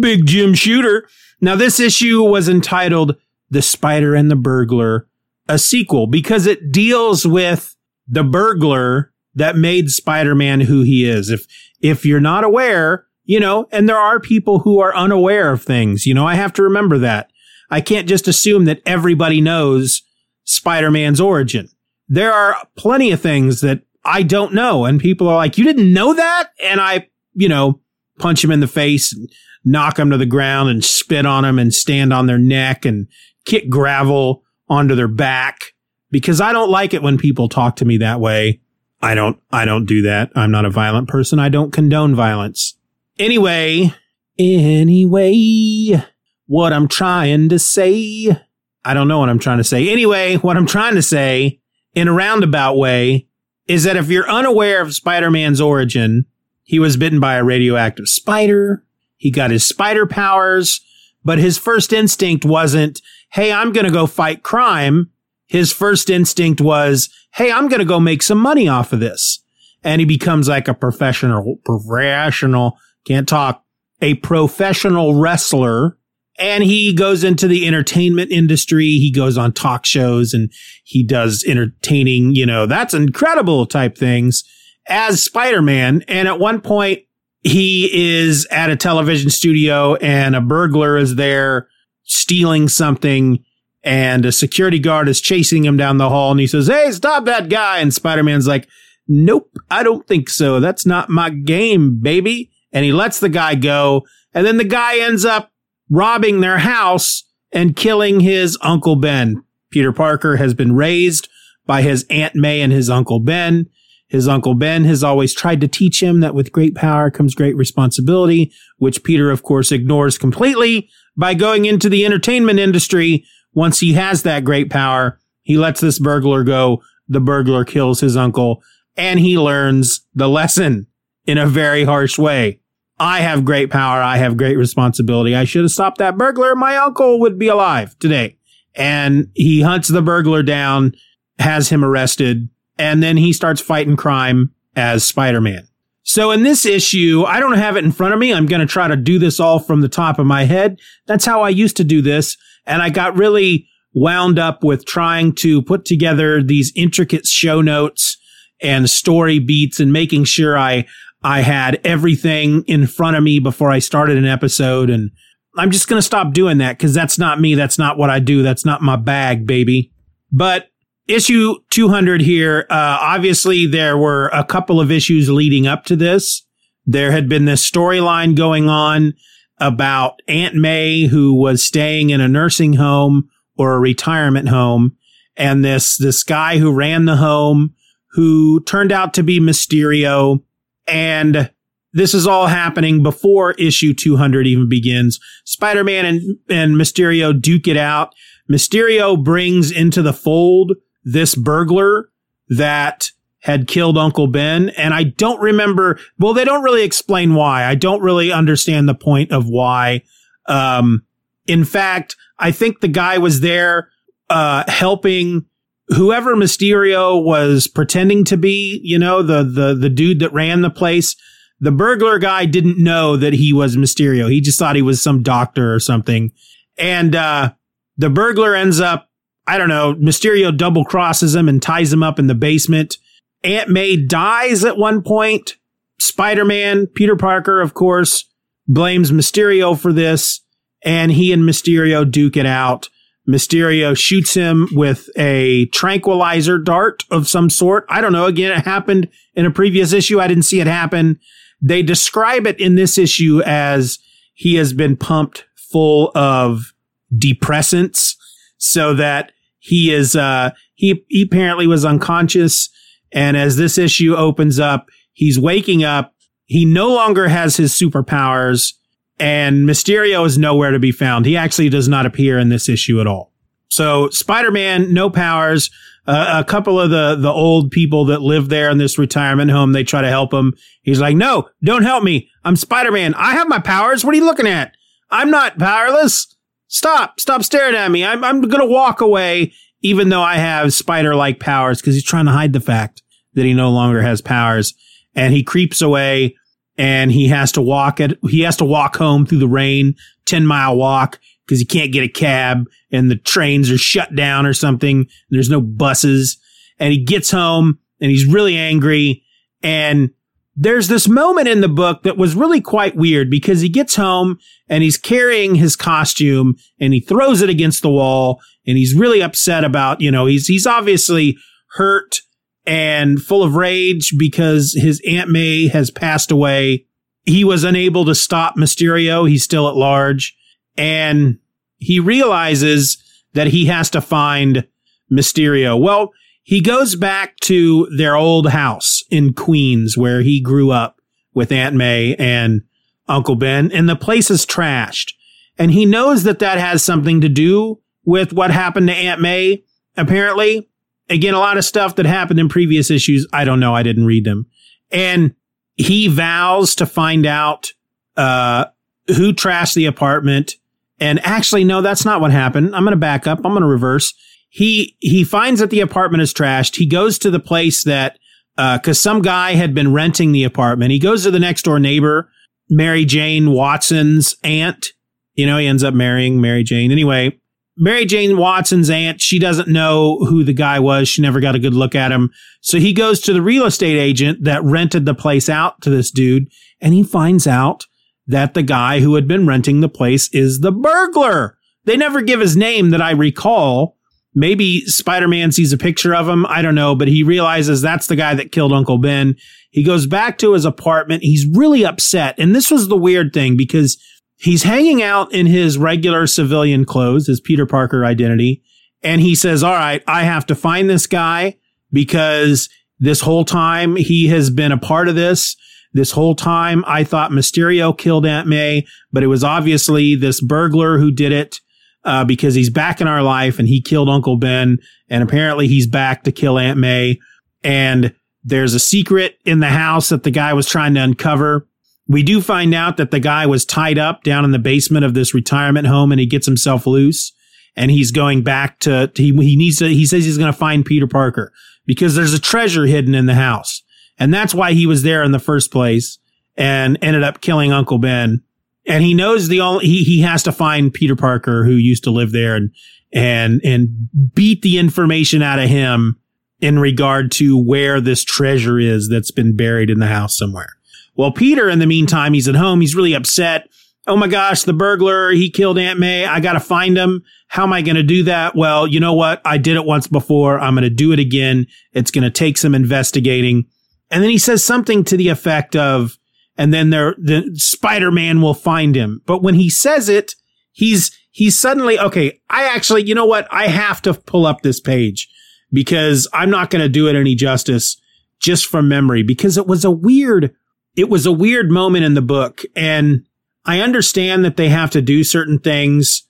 Big 0.00 0.26
Jim 0.26 0.54
Shooter. 0.54 1.08
Now, 1.40 1.56
this 1.56 1.80
issue 1.80 2.22
was 2.22 2.48
entitled 2.48 3.16
The 3.50 3.62
Spider 3.62 4.14
and 4.14 4.30
the 4.30 4.36
Burglar, 4.36 5.06
a 5.48 5.58
sequel, 5.58 6.06
because 6.06 6.46
it 6.46 6.72
deals 6.72 7.26
with 7.26 7.76
the 8.08 8.24
burglar 8.24 9.12
that 9.34 9.56
made 9.56 9.90
Spider-Man 9.90 10.62
who 10.62 10.82
he 10.82 11.08
is. 11.08 11.30
If, 11.30 11.46
if 11.80 12.06
you're 12.06 12.20
not 12.20 12.44
aware, 12.44 13.06
you 13.24 13.40
know, 13.40 13.66
and 13.72 13.88
there 13.88 13.98
are 13.98 14.20
people 14.20 14.60
who 14.60 14.78
are 14.80 14.94
unaware 14.96 15.52
of 15.52 15.62
things. 15.62 16.06
You 16.06 16.14
know, 16.14 16.26
I 16.26 16.36
have 16.36 16.52
to 16.54 16.62
remember 16.62 16.98
that. 16.98 17.30
I 17.70 17.80
can't 17.80 18.08
just 18.08 18.28
assume 18.28 18.64
that 18.66 18.80
everybody 18.86 19.40
knows 19.40 20.02
Spider-Man's 20.44 21.20
origin. 21.20 21.68
There 22.08 22.32
are 22.32 22.56
plenty 22.76 23.10
of 23.10 23.20
things 23.20 23.60
that 23.62 23.82
I 24.04 24.22
don't 24.22 24.54
know. 24.54 24.84
And 24.84 25.00
people 25.00 25.28
are 25.28 25.34
like, 25.34 25.58
you 25.58 25.64
didn't 25.64 25.92
know 25.92 26.14
that? 26.14 26.50
And 26.62 26.80
I, 26.80 27.08
you 27.34 27.48
know, 27.48 27.80
punch 28.20 28.42
them 28.42 28.52
in 28.52 28.60
the 28.60 28.68
face 28.68 29.12
and 29.12 29.28
knock 29.64 29.96
them 29.96 30.10
to 30.10 30.16
the 30.16 30.24
ground 30.24 30.70
and 30.70 30.84
spit 30.84 31.26
on 31.26 31.42
them 31.42 31.58
and 31.58 31.74
stand 31.74 32.12
on 32.12 32.26
their 32.26 32.38
neck 32.38 32.84
and 32.84 33.08
kick 33.44 33.68
gravel 33.68 34.44
onto 34.68 34.94
their 34.94 35.08
back 35.08 35.74
because 36.10 36.40
I 36.40 36.52
don't 36.52 36.70
like 36.70 36.94
it 36.94 37.02
when 37.02 37.18
people 37.18 37.48
talk 37.48 37.76
to 37.76 37.84
me 37.84 37.98
that 37.98 38.20
way. 38.20 38.60
I 39.00 39.14
don't, 39.14 39.40
I 39.50 39.64
don't 39.64 39.84
do 39.84 40.02
that. 40.02 40.30
I'm 40.34 40.50
not 40.50 40.64
a 40.64 40.70
violent 40.70 41.08
person. 41.08 41.38
I 41.38 41.48
don't 41.48 41.72
condone 41.72 42.14
violence. 42.14 42.78
Anyway, 43.18 43.92
anyway, 44.38 46.04
what 46.46 46.72
I'm 46.72 46.88
trying 46.88 47.48
to 47.50 47.58
say, 47.58 48.36
I 48.84 48.94
don't 48.94 49.08
know 49.08 49.18
what 49.18 49.28
I'm 49.28 49.38
trying 49.38 49.58
to 49.58 49.64
say. 49.64 49.88
Anyway, 49.90 50.36
what 50.36 50.56
I'm 50.56 50.66
trying 50.66 50.94
to 50.94 51.02
say 51.02 51.60
in 51.94 52.08
a 52.08 52.12
roundabout 52.12 52.76
way 52.76 53.26
is 53.66 53.84
that 53.84 53.96
if 53.96 54.08
you're 54.08 54.30
unaware 54.30 54.80
of 54.80 54.94
Spider-Man's 54.94 55.60
origin, 55.60 56.26
he 56.62 56.78
was 56.78 56.96
bitten 56.96 57.20
by 57.20 57.34
a 57.34 57.44
radioactive 57.44 58.08
spider. 58.08 58.84
He 59.16 59.30
got 59.30 59.50
his 59.50 59.64
spider 59.64 60.06
powers, 60.06 60.80
but 61.24 61.38
his 61.38 61.58
first 61.58 61.92
instinct 61.92 62.44
wasn't, 62.44 63.00
Hey, 63.32 63.52
I'm 63.52 63.72
going 63.72 63.86
to 63.86 63.92
go 63.92 64.06
fight 64.06 64.42
crime. 64.42 65.10
His 65.46 65.72
first 65.72 66.10
instinct 66.10 66.60
was, 66.60 67.08
Hey, 67.34 67.52
I'm 67.52 67.68
going 67.68 67.80
to 67.80 67.84
go 67.84 68.00
make 68.00 68.22
some 68.22 68.38
money 68.38 68.68
off 68.68 68.92
of 68.92 69.00
this. 69.00 69.42
And 69.84 70.00
he 70.00 70.06
becomes 70.06 70.48
like 70.48 70.68
a 70.68 70.74
professional, 70.74 71.58
professional 71.64 72.78
can't 73.06 73.28
talk, 73.28 73.62
a 74.02 74.14
professional 74.14 75.14
wrestler. 75.14 75.96
And 76.38 76.64
he 76.64 76.92
goes 76.92 77.24
into 77.24 77.48
the 77.48 77.66
entertainment 77.66 78.30
industry. 78.30 78.86
He 78.86 79.10
goes 79.10 79.38
on 79.38 79.52
talk 79.52 79.86
shows 79.86 80.34
and 80.34 80.52
he 80.84 81.02
does 81.02 81.44
entertaining, 81.46 82.34
you 82.34 82.44
know, 82.44 82.66
that's 82.66 82.92
incredible 82.92 83.64
type 83.64 83.96
things 83.96 84.44
as 84.86 85.22
Spider-Man. 85.22 86.02
And 86.08 86.28
at 86.28 86.38
one 86.38 86.60
point, 86.60 87.02
he 87.42 87.88
is 87.92 88.46
at 88.50 88.70
a 88.70 88.76
television 88.76 89.30
studio 89.30 89.94
and 89.96 90.34
a 90.34 90.40
burglar 90.40 90.96
is 90.96 91.14
there 91.14 91.68
stealing 92.06 92.68
something 92.68 93.44
and 93.84 94.24
a 94.24 94.32
security 94.32 94.78
guard 94.78 95.08
is 95.08 95.20
chasing 95.20 95.64
him 95.64 95.76
down 95.76 95.98
the 95.98 96.08
hall 96.08 96.30
and 96.30 96.40
he 96.40 96.46
says, 96.46 96.66
Hey, 96.66 96.90
stop 96.90 97.24
that 97.26 97.48
guy. 97.48 97.78
And 97.78 97.92
Spider-Man's 97.92 98.48
like, 98.48 98.66
Nope, 99.06 99.56
I 99.70 99.82
don't 99.82 100.06
think 100.08 100.28
so. 100.28 100.58
That's 100.58 100.84
not 100.84 101.08
my 101.10 101.30
game, 101.30 102.00
baby 102.00 102.50
and 102.76 102.84
he 102.84 102.92
lets 102.92 103.20
the 103.20 103.30
guy 103.30 103.54
go. 103.54 104.06
And 104.34 104.46
then 104.46 104.58
the 104.58 104.64
guy 104.64 104.98
ends 104.98 105.24
up 105.24 105.50
robbing 105.88 106.40
their 106.40 106.58
house 106.58 107.24
and 107.50 107.74
killing 107.74 108.20
his 108.20 108.58
Uncle 108.60 108.96
Ben. 108.96 109.42
Peter 109.70 109.92
Parker 109.92 110.36
has 110.36 110.52
been 110.52 110.74
raised 110.74 111.26
by 111.64 111.80
his 111.80 112.04
Aunt 112.10 112.34
May 112.34 112.60
and 112.60 112.72
his 112.72 112.90
Uncle 112.90 113.18
Ben. 113.18 113.66
His 114.08 114.28
uncle 114.28 114.54
Ben 114.54 114.84
has 114.84 115.02
always 115.02 115.34
tried 115.34 115.60
to 115.62 115.68
teach 115.68 116.02
him 116.02 116.20
that 116.20 116.34
with 116.34 116.52
great 116.52 116.74
power 116.74 117.10
comes 117.10 117.34
great 117.34 117.56
responsibility, 117.56 118.52
which 118.76 119.02
Peter, 119.02 119.30
of 119.30 119.42
course, 119.42 119.72
ignores 119.72 120.18
completely 120.18 120.90
by 121.16 121.34
going 121.34 121.64
into 121.64 121.88
the 121.88 122.04
entertainment 122.04 122.58
industry. 122.58 123.24
Once 123.52 123.80
he 123.80 123.94
has 123.94 124.22
that 124.22 124.44
great 124.44 124.70
power, 124.70 125.18
he 125.42 125.56
lets 125.56 125.80
this 125.80 125.98
burglar 125.98 126.44
go. 126.44 126.82
The 127.08 127.20
burglar 127.20 127.64
kills 127.64 128.00
his 128.00 128.16
uncle 128.16 128.62
and 128.96 129.20
he 129.20 129.38
learns 129.38 130.06
the 130.14 130.28
lesson 130.28 130.86
in 131.26 131.38
a 131.38 131.46
very 131.46 131.84
harsh 131.84 132.18
way. 132.18 132.60
I 132.98 133.20
have 133.20 133.44
great 133.44 133.70
power. 133.70 134.00
I 134.02 134.16
have 134.16 134.36
great 134.36 134.56
responsibility. 134.56 135.34
I 135.34 135.44
should 135.44 135.62
have 135.62 135.70
stopped 135.70 135.98
that 135.98 136.16
burglar. 136.16 136.54
My 136.54 136.76
uncle 136.76 137.20
would 137.20 137.38
be 137.38 137.48
alive 137.48 137.98
today. 137.98 138.38
And 138.74 139.30
he 139.34 139.62
hunts 139.62 139.88
the 139.88 140.02
burglar 140.02 140.42
down, 140.42 140.94
has 141.38 141.68
him 141.68 141.84
arrested, 141.84 142.48
and 142.78 143.02
then 143.02 143.16
he 143.16 143.32
starts 143.32 143.60
fighting 143.60 143.96
crime 143.96 144.54
as 144.74 145.04
Spider-Man. 145.04 145.68
So 146.06 146.30
in 146.30 146.44
this 146.44 146.64
issue, 146.64 147.24
I 147.26 147.40
don't 147.40 147.58
have 147.58 147.76
it 147.76 147.84
in 147.84 147.90
front 147.90 148.14
of 148.14 148.20
me. 148.20 148.32
I'm 148.32 148.46
going 148.46 148.60
to 148.60 148.66
try 148.66 148.86
to 148.86 148.94
do 148.94 149.18
this 149.18 149.40
all 149.40 149.58
from 149.58 149.80
the 149.80 149.88
top 149.88 150.20
of 150.20 150.26
my 150.26 150.44
head. 150.44 150.78
That's 151.06 151.24
how 151.24 151.42
I 151.42 151.48
used 151.48 151.76
to 151.78 151.84
do 151.84 152.00
this. 152.00 152.36
And 152.64 152.80
I 152.80 152.90
got 152.90 153.16
really 153.16 153.66
wound 153.92 154.38
up 154.38 154.62
with 154.62 154.86
trying 154.86 155.32
to 155.32 155.62
put 155.62 155.84
together 155.84 156.44
these 156.44 156.72
intricate 156.76 157.26
show 157.26 157.60
notes 157.60 158.18
and 158.62 158.88
story 158.88 159.40
beats 159.40 159.80
and 159.80 159.92
making 159.92 160.24
sure 160.24 160.56
I, 160.56 160.86
I 161.24 161.40
had 161.40 161.80
everything 161.84 162.62
in 162.68 162.86
front 162.86 163.16
of 163.16 163.24
me 163.24 163.40
before 163.40 163.72
I 163.72 163.80
started 163.80 164.16
an 164.16 164.26
episode. 164.26 164.90
And 164.90 165.10
I'm 165.56 165.72
just 165.72 165.88
going 165.88 165.98
to 165.98 166.06
stop 166.06 166.32
doing 166.32 166.58
that 166.58 166.78
because 166.78 166.94
that's 166.94 167.18
not 167.18 167.40
me. 167.40 167.56
That's 167.56 167.80
not 167.80 167.98
what 167.98 168.10
I 168.10 168.20
do. 168.20 168.44
That's 168.44 168.64
not 168.64 168.80
my 168.80 168.94
bag, 168.94 169.44
baby. 169.44 169.90
But 170.30 170.68
issue 171.08 171.54
200 171.70 172.20
here, 172.20 172.66
uh, 172.70 172.98
obviously 173.00 173.66
there 173.66 173.96
were 173.96 174.28
a 174.32 174.44
couple 174.44 174.80
of 174.80 174.90
issues 174.90 175.30
leading 175.30 175.66
up 175.66 175.84
to 175.86 175.96
this. 175.96 176.44
There 176.84 177.12
had 177.12 177.28
been 177.28 177.44
this 177.44 177.68
storyline 177.68 178.36
going 178.36 178.68
on 178.68 179.14
about 179.58 180.20
Aunt 180.28 180.54
May 180.54 181.06
who 181.06 181.34
was 181.34 181.62
staying 181.62 182.10
in 182.10 182.20
a 182.20 182.28
nursing 182.28 182.74
home 182.74 183.28
or 183.56 183.74
a 183.74 183.80
retirement 183.80 184.48
home. 184.48 184.96
And 185.36 185.64
this, 185.64 185.96
this 185.96 186.22
guy 186.22 186.58
who 186.58 186.72
ran 186.72 187.04
the 187.04 187.16
home 187.16 187.74
who 188.12 188.60
turned 188.60 188.92
out 188.92 189.12
to 189.14 189.22
be 189.22 189.40
Mysterio. 189.40 190.42
And 190.86 191.50
this 191.92 192.14
is 192.14 192.26
all 192.26 192.46
happening 192.46 193.02
before 193.02 193.52
issue 193.52 193.92
200 193.94 194.46
even 194.46 194.68
begins. 194.68 195.18
Spider-Man 195.44 196.04
and, 196.04 196.38
and 196.48 196.76
Mysterio 196.76 197.38
duke 197.38 197.68
it 197.68 197.76
out. 197.76 198.14
Mysterio 198.50 199.22
brings 199.22 199.70
into 199.70 200.02
the 200.02 200.12
fold 200.12 200.72
this 201.06 201.36
burglar 201.36 202.10
that 202.48 203.10
had 203.38 203.68
killed 203.68 203.96
Uncle 203.96 204.26
Ben. 204.26 204.70
And 204.70 204.92
I 204.92 205.04
don't 205.04 205.40
remember, 205.40 206.00
well, 206.18 206.34
they 206.34 206.44
don't 206.44 206.64
really 206.64 206.82
explain 206.82 207.34
why. 207.34 207.64
I 207.64 207.76
don't 207.76 208.02
really 208.02 208.32
understand 208.32 208.88
the 208.88 208.94
point 208.94 209.30
of 209.30 209.46
why. 209.46 210.02
Um, 210.48 211.06
in 211.46 211.64
fact, 211.64 212.16
I 212.40 212.50
think 212.50 212.80
the 212.80 212.88
guy 212.88 213.18
was 213.18 213.40
there, 213.40 213.88
uh, 214.28 214.64
helping 214.66 215.46
whoever 215.88 216.34
Mysterio 216.34 217.22
was 217.22 217.68
pretending 217.68 218.24
to 218.24 218.36
be, 218.36 218.80
you 218.82 218.98
know, 218.98 219.22
the, 219.22 219.44
the, 219.44 219.74
the 219.74 219.88
dude 219.88 220.18
that 220.18 220.32
ran 220.32 220.62
the 220.62 220.70
place. 220.70 221.14
The 221.60 221.70
burglar 221.70 222.18
guy 222.18 222.46
didn't 222.46 222.82
know 222.82 223.16
that 223.16 223.32
he 223.32 223.52
was 223.52 223.76
Mysterio. 223.76 224.28
He 224.28 224.40
just 224.40 224.58
thought 224.58 224.74
he 224.74 224.82
was 224.82 225.00
some 225.00 225.22
doctor 225.22 225.72
or 225.72 225.78
something. 225.78 226.32
And, 226.76 227.14
uh, 227.14 227.52
the 227.96 228.10
burglar 228.10 228.56
ends 228.56 228.80
up 228.80 229.08
I 229.46 229.58
don't 229.58 229.68
know, 229.68 229.94
Mysterio 229.94 230.56
double 230.56 230.84
crosses 230.84 231.34
him 231.34 231.48
and 231.48 231.62
ties 231.62 231.92
him 231.92 232.02
up 232.02 232.18
in 232.18 232.26
the 232.26 232.34
basement. 232.34 232.98
Aunt 233.44 233.68
May 233.68 233.96
dies 233.96 234.64
at 234.64 234.76
one 234.76 235.02
point. 235.02 235.56
Spider 236.00 236.44
Man, 236.44 236.86
Peter 236.86 237.16
Parker, 237.16 237.60
of 237.60 237.74
course, 237.74 238.24
blames 238.66 239.12
Mysterio 239.12 239.78
for 239.78 239.92
this, 239.92 240.40
and 240.84 241.12
he 241.12 241.32
and 241.32 241.42
Mysterio 241.42 242.10
duke 242.10 242.36
it 242.36 242.46
out. 242.46 242.88
Mysterio 243.28 243.96
shoots 243.96 244.34
him 244.34 244.68
with 244.72 245.08
a 245.16 245.66
tranquilizer 245.66 246.58
dart 246.58 247.04
of 247.10 247.26
some 247.26 247.50
sort. 247.50 247.84
I 247.88 248.00
don't 248.00 248.12
know. 248.12 248.26
Again, 248.26 248.52
it 248.52 248.64
happened 248.64 249.08
in 249.34 249.46
a 249.46 249.50
previous 249.50 249.92
issue. 249.92 250.20
I 250.20 250.28
didn't 250.28 250.44
see 250.44 250.60
it 250.60 250.66
happen. 250.66 251.18
They 251.60 251.82
describe 251.82 252.46
it 252.46 252.60
in 252.60 252.76
this 252.76 252.98
issue 252.98 253.42
as 253.44 253.98
he 254.34 254.54
has 254.56 254.72
been 254.72 254.96
pumped 254.96 255.44
full 255.56 256.12
of 256.14 256.72
depressants 257.12 258.14
so 258.58 258.94
that 258.94 259.32
he 259.66 259.92
is, 259.92 260.14
uh, 260.14 260.50
he, 260.74 261.04
he 261.08 261.22
apparently 261.22 261.66
was 261.66 261.84
unconscious. 261.84 262.70
And 263.12 263.36
as 263.36 263.56
this 263.56 263.78
issue 263.78 264.14
opens 264.14 264.58
up, 264.58 264.88
he's 265.12 265.38
waking 265.38 265.84
up. 265.84 266.14
He 266.44 266.64
no 266.64 266.88
longer 266.88 267.28
has 267.28 267.56
his 267.56 267.72
superpowers 267.72 268.74
and 269.18 269.68
Mysterio 269.68 270.26
is 270.26 270.38
nowhere 270.38 270.70
to 270.70 270.78
be 270.78 270.92
found. 270.92 271.26
He 271.26 271.36
actually 271.36 271.68
does 271.68 271.88
not 271.88 272.06
appear 272.06 272.38
in 272.38 272.48
this 272.48 272.68
issue 272.68 273.00
at 273.00 273.06
all. 273.06 273.32
So 273.68 274.10
Spider-Man, 274.10 274.92
no 274.92 275.10
powers. 275.10 275.70
Uh, 276.06 276.34
a 276.36 276.44
couple 276.44 276.78
of 276.78 276.90
the, 276.90 277.16
the 277.16 277.32
old 277.32 277.72
people 277.72 278.04
that 278.04 278.22
live 278.22 278.48
there 278.48 278.70
in 278.70 278.78
this 278.78 278.96
retirement 278.96 279.50
home, 279.50 279.72
they 279.72 279.82
try 279.82 280.02
to 280.02 280.08
help 280.08 280.32
him. 280.32 280.54
He's 280.82 281.00
like, 281.00 281.16
no, 281.16 281.48
don't 281.64 281.82
help 281.82 282.04
me. 282.04 282.28
I'm 282.44 282.54
Spider-Man. 282.54 283.14
I 283.14 283.32
have 283.32 283.48
my 283.48 283.58
powers. 283.58 284.04
What 284.04 284.14
are 284.14 284.18
you 284.18 284.24
looking 284.24 284.46
at? 284.46 284.76
I'm 285.10 285.30
not 285.30 285.58
powerless. 285.58 286.35
Stop, 286.68 287.20
stop 287.20 287.42
staring 287.42 287.74
at 287.74 287.90
me. 287.90 288.04
I'm, 288.04 288.24
I'm 288.24 288.40
going 288.40 288.60
to 288.60 288.72
walk 288.72 289.00
away, 289.00 289.52
even 289.82 290.08
though 290.08 290.22
I 290.22 290.36
have 290.36 290.72
spider 290.72 291.14
like 291.14 291.40
powers 291.40 291.80
because 291.80 291.94
he's 291.94 292.04
trying 292.04 292.26
to 292.26 292.32
hide 292.32 292.52
the 292.52 292.60
fact 292.60 293.02
that 293.34 293.44
he 293.44 293.54
no 293.54 293.70
longer 293.70 294.02
has 294.02 294.20
powers. 294.20 294.74
And 295.14 295.32
he 295.32 295.42
creeps 295.42 295.80
away 295.80 296.36
and 296.76 297.10
he 297.10 297.28
has 297.28 297.52
to 297.52 297.62
walk 297.62 298.00
it. 298.00 298.18
He 298.28 298.40
has 298.40 298.56
to 298.58 298.64
walk 298.64 298.96
home 298.96 299.24
through 299.24 299.38
the 299.38 299.48
rain, 299.48 299.94
10 300.26 300.46
mile 300.46 300.76
walk 300.76 301.20
because 301.46 301.60
he 301.60 301.64
can't 301.64 301.92
get 301.92 302.04
a 302.04 302.08
cab 302.08 302.66
and 302.90 303.10
the 303.10 303.16
trains 303.16 303.70
are 303.70 303.78
shut 303.78 304.14
down 304.14 304.46
or 304.46 304.52
something. 304.52 305.06
There's 305.30 305.50
no 305.50 305.60
buses 305.60 306.38
and 306.78 306.92
he 306.92 307.02
gets 307.02 307.30
home 307.30 307.78
and 308.00 308.10
he's 308.10 308.26
really 308.26 308.56
angry 308.56 309.22
and 309.62 310.10
there's 310.56 310.88
this 310.88 311.06
moment 311.06 311.48
in 311.48 311.60
the 311.60 311.68
book 311.68 312.02
that 312.02 312.16
was 312.16 312.34
really 312.34 312.62
quite 312.62 312.96
weird 312.96 313.30
because 313.30 313.60
he 313.60 313.68
gets 313.68 313.94
home 313.96 314.38
and 314.68 314.82
he's 314.82 314.96
carrying 314.96 315.54
his 315.54 315.76
costume 315.76 316.56
and 316.80 316.94
he 316.94 317.00
throws 317.00 317.42
it 317.42 317.50
against 317.50 317.82
the 317.82 317.90
wall 317.90 318.40
and 318.66 318.78
he's 318.78 318.94
really 318.94 319.22
upset 319.22 319.64
about, 319.64 320.00
you 320.00 320.10
know, 320.10 320.24
he's, 320.24 320.46
he's 320.46 320.66
obviously 320.66 321.36
hurt 321.72 322.20
and 322.66 323.20
full 323.20 323.42
of 323.42 323.54
rage 323.54 324.14
because 324.18 324.72
his 324.72 325.00
Aunt 325.06 325.30
May 325.30 325.68
has 325.68 325.90
passed 325.90 326.30
away. 326.30 326.86
He 327.24 327.44
was 327.44 327.62
unable 327.62 328.06
to 328.06 328.14
stop 328.14 328.56
Mysterio. 328.56 329.28
He's 329.28 329.44
still 329.44 329.68
at 329.68 329.76
large 329.76 330.34
and 330.78 331.38
he 331.76 332.00
realizes 332.00 332.96
that 333.34 333.48
he 333.48 333.66
has 333.66 333.90
to 333.90 334.00
find 334.00 334.66
Mysterio. 335.12 335.78
Well, 335.78 336.12
he 336.46 336.60
goes 336.60 336.94
back 336.94 337.36
to 337.40 337.88
their 337.96 338.14
old 338.14 338.50
house 338.50 339.02
in 339.10 339.32
Queens 339.32 339.98
where 339.98 340.22
he 340.22 340.40
grew 340.40 340.70
up 340.70 341.00
with 341.34 341.50
Aunt 341.50 341.74
May 341.74 342.14
and 342.20 342.62
Uncle 343.08 343.34
Ben, 343.34 343.72
and 343.72 343.88
the 343.88 343.96
place 343.96 344.30
is 344.30 344.46
trashed. 344.46 345.14
And 345.58 345.72
he 345.72 345.84
knows 345.84 346.22
that 346.22 346.38
that 346.38 346.58
has 346.58 346.84
something 346.84 347.20
to 347.20 347.28
do 347.28 347.80
with 348.04 348.32
what 348.32 348.52
happened 348.52 348.86
to 348.86 348.94
Aunt 348.94 349.20
May, 349.20 349.64
apparently. 349.96 350.68
Again, 351.10 351.34
a 351.34 351.40
lot 351.40 351.58
of 351.58 351.64
stuff 351.64 351.96
that 351.96 352.06
happened 352.06 352.38
in 352.38 352.48
previous 352.48 352.92
issues. 352.92 353.26
I 353.32 353.44
don't 353.44 353.58
know. 353.58 353.74
I 353.74 353.82
didn't 353.82 354.06
read 354.06 354.24
them. 354.24 354.46
And 354.92 355.34
he 355.74 356.06
vows 356.06 356.76
to 356.76 356.86
find 356.86 357.26
out, 357.26 357.72
uh, 358.16 358.66
who 359.08 359.32
trashed 359.32 359.74
the 359.74 359.86
apartment. 359.86 360.54
And 361.00 361.18
actually, 361.26 361.64
no, 361.64 361.82
that's 361.82 362.04
not 362.04 362.20
what 362.20 362.30
happened. 362.30 362.66
I'm 362.66 362.84
going 362.84 362.92
to 362.92 362.96
back 362.96 363.26
up. 363.26 363.38
I'm 363.38 363.50
going 363.50 363.62
to 363.62 363.66
reverse 363.66 364.14
he 364.48 364.96
he 365.00 365.24
finds 365.24 365.60
that 365.60 365.70
the 365.70 365.80
apartment 365.80 366.22
is 366.22 366.32
trashed. 366.32 366.76
He 366.76 366.86
goes 366.86 367.18
to 367.18 367.30
the 367.30 367.40
place 367.40 367.84
that 367.84 368.18
because 368.56 368.98
uh, 368.98 369.02
some 369.02 369.20
guy 369.20 369.54
had 369.54 369.74
been 369.74 369.92
renting 369.92 370.32
the 370.32 370.44
apartment. 370.44 370.90
He 370.90 370.98
goes 370.98 371.24
to 371.24 371.30
the 371.30 371.38
next 371.38 371.62
door 371.62 371.78
neighbor, 371.78 372.30
Mary 372.70 373.04
Jane 373.04 373.50
Watson's 373.50 374.34
aunt. 374.42 374.86
You 375.34 375.44
know, 375.46 375.58
he 375.58 375.66
ends 375.66 375.84
up 375.84 375.92
marrying 375.92 376.40
Mary 376.40 376.62
Jane. 376.62 376.90
Anyway, 376.90 377.38
Mary 377.76 378.06
Jane 378.06 378.38
Watson's 378.38 378.88
aunt, 378.88 379.20
she 379.20 379.38
doesn't 379.38 379.68
know 379.68 380.18
who 380.20 380.42
the 380.42 380.54
guy 380.54 380.80
was. 380.80 381.08
She 381.08 381.20
never 381.20 381.40
got 381.40 381.54
a 381.54 381.58
good 381.58 381.74
look 381.74 381.94
at 381.94 382.10
him. 382.10 382.30
So 382.62 382.78
he 382.78 382.94
goes 382.94 383.20
to 383.20 383.34
the 383.34 383.42
real 383.42 383.66
estate 383.66 383.98
agent 383.98 384.44
that 384.44 384.64
rented 384.64 385.04
the 385.04 385.14
place 385.14 385.50
out 385.50 385.82
to 385.82 385.90
this 385.90 386.10
dude 386.10 386.48
and 386.80 386.94
he 386.94 387.02
finds 387.02 387.46
out 387.46 387.84
that 388.26 388.54
the 388.54 388.62
guy 388.62 389.00
who 389.00 389.14
had 389.14 389.28
been 389.28 389.46
renting 389.46 389.80
the 389.80 389.88
place 389.88 390.28
is 390.32 390.60
the 390.60 390.72
burglar. 390.72 391.58
They 391.84 391.96
never 391.96 392.22
give 392.22 392.40
his 392.40 392.56
name 392.56 392.90
that 392.90 393.02
I 393.02 393.12
recall. 393.12 393.95
Maybe 394.38 394.82
Spider 394.82 395.28
Man 395.28 395.50
sees 395.50 395.72
a 395.72 395.78
picture 395.78 396.14
of 396.14 396.28
him. 396.28 396.44
I 396.46 396.60
don't 396.60 396.74
know, 396.74 396.94
but 396.94 397.08
he 397.08 397.22
realizes 397.22 397.80
that's 397.80 398.06
the 398.06 398.16
guy 398.16 398.34
that 398.34 398.52
killed 398.52 398.72
Uncle 398.72 398.98
Ben. 398.98 399.34
He 399.70 399.82
goes 399.82 400.06
back 400.06 400.36
to 400.38 400.52
his 400.52 400.66
apartment. 400.66 401.22
He's 401.22 401.46
really 401.56 401.86
upset. 401.86 402.34
And 402.38 402.54
this 402.54 402.70
was 402.70 402.88
the 402.88 402.98
weird 402.98 403.32
thing 403.32 403.56
because 403.56 403.96
he's 404.36 404.62
hanging 404.62 405.02
out 405.02 405.32
in 405.32 405.46
his 405.46 405.78
regular 405.78 406.26
civilian 406.26 406.84
clothes, 406.84 407.26
his 407.26 407.40
Peter 407.40 407.64
Parker 407.64 408.04
identity. 408.04 408.62
And 409.02 409.22
he 409.22 409.34
says, 409.34 409.62
All 409.62 409.72
right, 409.72 410.02
I 410.06 410.24
have 410.24 410.44
to 410.46 410.54
find 410.54 410.88
this 410.90 411.06
guy 411.06 411.56
because 411.90 412.68
This 412.98 413.20
whole 413.20 413.44
time 413.44 413.96
he 413.96 414.28
has 414.28 414.50
been 414.50 414.72
a 414.72 414.78
part 414.78 415.08
of 415.08 415.14
this. 415.14 415.56
This 415.92 416.12
whole 416.12 416.34
time 416.34 416.84
I 416.86 417.04
thought 417.04 417.30
Mysterio 417.30 417.96
killed 417.96 418.26
Aunt 418.26 418.48
May, 418.48 418.86
but 419.12 419.22
it 419.22 419.28
was 419.28 419.44
obviously 419.44 420.14
this 420.14 420.40
burglar 420.40 420.98
who 420.98 421.10
did 421.10 421.32
it. 421.32 421.60
Uh, 422.06 422.24
because 422.24 422.54
he's 422.54 422.70
back 422.70 423.00
in 423.00 423.08
our 423.08 423.20
life 423.20 423.58
and 423.58 423.66
he 423.66 423.82
killed 423.82 424.08
Uncle 424.08 424.36
Ben 424.36 424.78
and 425.08 425.24
apparently 425.24 425.66
he's 425.66 425.88
back 425.88 426.22
to 426.22 426.30
kill 426.30 426.56
Aunt 426.56 426.78
May. 426.78 427.18
And 427.64 428.14
there's 428.44 428.74
a 428.74 428.78
secret 428.78 429.38
in 429.44 429.58
the 429.58 429.70
house 429.70 430.10
that 430.10 430.22
the 430.22 430.30
guy 430.30 430.52
was 430.52 430.68
trying 430.68 430.94
to 430.94 431.02
uncover. 431.02 431.66
We 432.06 432.22
do 432.22 432.40
find 432.40 432.72
out 432.72 432.96
that 432.98 433.10
the 433.10 433.18
guy 433.18 433.46
was 433.46 433.64
tied 433.64 433.98
up 433.98 434.22
down 434.22 434.44
in 434.44 434.52
the 434.52 434.60
basement 434.60 435.04
of 435.04 435.14
this 435.14 435.34
retirement 435.34 435.88
home 435.88 436.12
and 436.12 436.20
he 436.20 436.26
gets 436.26 436.46
himself 436.46 436.86
loose 436.86 437.32
and 437.74 437.90
he's 437.90 438.12
going 438.12 438.44
back 438.44 438.78
to, 438.80 439.10
he, 439.16 439.32
he 439.32 439.56
needs 439.56 439.78
to, 439.78 439.88
he 439.88 440.06
says 440.06 440.24
he's 440.24 440.38
going 440.38 440.52
to 440.52 440.56
find 440.56 440.86
Peter 440.86 441.08
Parker 441.08 441.52
because 441.86 442.14
there's 442.14 442.34
a 442.34 442.40
treasure 442.40 442.86
hidden 442.86 443.16
in 443.16 443.26
the 443.26 443.34
house. 443.34 443.82
And 444.16 444.32
that's 444.32 444.54
why 444.54 444.74
he 444.74 444.86
was 444.86 445.02
there 445.02 445.24
in 445.24 445.32
the 445.32 445.40
first 445.40 445.72
place 445.72 446.20
and 446.56 446.98
ended 447.02 447.24
up 447.24 447.40
killing 447.40 447.72
Uncle 447.72 447.98
Ben. 447.98 448.42
And 448.86 449.02
he 449.02 449.14
knows 449.14 449.48
the 449.48 449.60
only, 449.60 449.86
he, 449.86 450.04
he 450.04 450.20
has 450.22 450.42
to 450.44 450.52
find 450.52 450.94
Peter 450.94 451.16
Parker 451.16 451.64
who 451.64 451.72
used 451.72 452.04
to 452.04 452.10
live 452.10 452.32
there 452.32 452.54
and, 452.54 452.70
and, 453.12 453.60
and 453.64 454.08
beat 454.34 454.62
the 454.62 454.78
information 454.78 455.42
out 455.42 455.58
of 455.58 455.68
him 455.68 456.20
in 456.60 456.78
regard 456.78 457.30
to 457.32 457.58
where 457.58 458.00
this 458.00 458.24
treasure 458.24 458.78
is 458.78 459.08
that's 459.08 459.30
been 459.30 459.56
buried 459.56 459.90
in 459.90 459.98
the 459.98 460.06
house 460.06 460.38
somewhere. 460.38 460.70
Well, 461.16 461.32
Peter, 461.32 461.68
in 461.68 461.78
the 461.78 461.86
meantime, 461.86 462.32
he's 462.32 462.48
at 462.48 462.54
home. 462.54 462.80
He's 462.80 462.94
really 462.94 463.14
upset. 463.14 463.68
Oh 464.06 464.16
my 464.16 464.28
gosh, 464.28 464.62
the 464.62 464.72
burglar, 464.72 465.32
he 465.32 465.50
killed 465.50 465.78
Aunt 465.78 465.98
May. 465.98 466.24
I 466.24 466.38
got 466.38 466.52
to 466.52 466.60
find 466.60 466.96
him. 466.96 467.24
How 467.48 467.64
am 467.64 467.72
I 467.72 467.82
going 467.82 467.96
to 467.96 468.04
do 468.04 468.22
that? 468.24 468.54
Well, 468.54 468.86
you 468.86 469.00
know 469.00 469.14
what? 469.14 469.40
I 469.44 469.58
did 469.58 469.76
it 469.76 469.84
once 469.84 470.06
before. 470.06 470.60
I'm 470.60 470.74
going 470.74 470.84
to 470.84 470.90
do 470.90 471.12
it 471.12 471.18
again. 471.18 471.66
It's 471.92 472.12
going 472.12 472.24
to 472.24 472.30
take 472.30 472.56
some 472.56 472.74
investigating. 472.74 473.66
And 474.10 474.22
then 474.22 474.30
he 474.30 474.38
says 474.38 474.62
something 474.62 475.02
to 475.04 475.16
the 475.16 475.28
effect 475.28 475.74
of, 475.74 476.16
and 476.58 476.72
then 476.72 476.90
there, 476.90 477.14
the 477.18 477.50
Spider-Man 477.54 478.40
will 478.40 478.54
find 478.54 478.94
him. 478.94 479.22
But 479.26 479.42
when 479.42 479.54
he 479.54 479.68
says 479.68 480.08
it, 480.08 480.34
he's, 480.72 481.16
he's 481.30 481.58
suddenly, 481.58 481.98
okay, 481.98 482.40
I 482.48 482.64
actually, 482.64 483.04
you 483.04 483.14
know 483.14 483.26
what? 483.26 483.46
I 483.50 483.66
have 483.68 484.00
to 484.02 484.14
pull 484.14 484.46
up 484.46 484.62
this 484.62 484.80
page 484.80 485.28
because 485.72 486.28
I'm 486.32 486.50
not 486.50 486.70
going 486.70 486.82
to 486.82 486.88
do 486.88 487.08
it 487.08 487.16
any 487.16 487.34
justice 487.34 488.00
just 488.40 488.66
from 488.66 488.88
memory 488.88 489.22
because 489.22 489.56
it 489.58 489.66
was 489.66 489.84
a 489.84 489.90
weird, 489.90 490.54
it 490.96 491.08
was 491.08 491.26
a 491.26 491.32
weird 491.32 491.70
moment 491.70 492.04
in 492.04 492.14
the 492.14 492.22
book. 492.22 492.62
And 492.74 493.26
I 493.64 493.80
understand 493.80 494.44
that 494.44 494.56
they 494.56 494.68
have 494.68 494.90
to 494.92 495.02
do 495.02 495.24
certain 495.24 495.58
things 495.58 496.26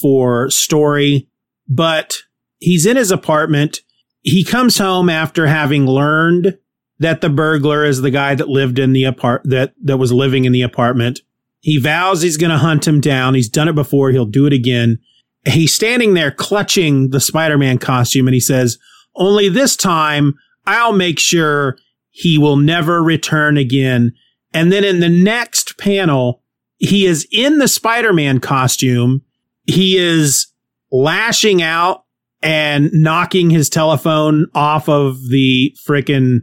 for 0.00 0.50
story, 0.50 1.28
but 1.68 2.18
he's 2.58 2.86
in 2.86 2.96
his 2.96 3.10
apartment. 3.10 3.80
He 4.22 4.44
comes 4.44 4.78
home 4.78 5.08
after 5.08 5.46
having 5.46 5.86
learned 5.86 6.58
that 7.00 7.22
the 7.22 7.28
burglar 7.28 7.84
is 7.84 8.02
the 8.02 8.10
guy 8.10 8.34
that 8.36 8.48
lived 8.48 8.78
in 8.78 8.92
the 8.92 9.04
apart 9.04 9.42
that 9.44 9.74
that 9.82 9.96
was 9.96 10.12
living 10.12 10.44
in 10.44 10.52
the 10.52 10.62
apartment. 10.62 11.20
He 11.58 11.78
vows 11.78 12.22
he's 12.22 12.36
going 12.36 12.50
to 12.50 12.58
hunt 12.58 12.86
him 12.86 13.00
down. 13.00 13.34
He's 13.34 13.48
done 13.48 13.68
it 13.68 13.74
before. 13.74 14.10
He'll 14.10 14.24
do 14.24 14.46
it 14.46 14.52
again. 14.52 14.98
He's 15.46 15.74
standing 15.74 16.14
there 16.14 16.30
clutching 16.30 17.10
the 17.10 17.20
Spider-Man 17.20 17.78
costume 17.78 18.28
and 18.28 18.34
he 18.34 18.40
says, 18.40 18.78
only 19.16 19.48
this 19.48 19.76
time 19.76 20.34
I'll 20.66 20.92
make 20.92 21.18
sure 21.18 21.76
he 22.10 22.38
will 22.38 22.56
never 22.56 23.02
return 23.02 23.56
again. 23.56 24.12
And 24.52 24.70
then 24.72 24.84
in 24.84 25.00
the 25.00 25.08
next 25.08 25.78
panel, 25.78 26.42
he 26.78 27.06
is 27.06 27.26
in 27.32 27.58
the 27.58 27.68
Spider-Man 27.68 28.40
costume. 28.40 29.22
He 29.66 29.96
is 29.96 30.46
lashing 30.90 31.62
out 31.62 32.04
and 32.42 32.90
knocking 32.92 33.50
his 33.50 33.68
telephone 33.68 34.46
off 34.54 34.88
of 34.88 35.28
the 35.28 35.76
frickin' 35.86 36.40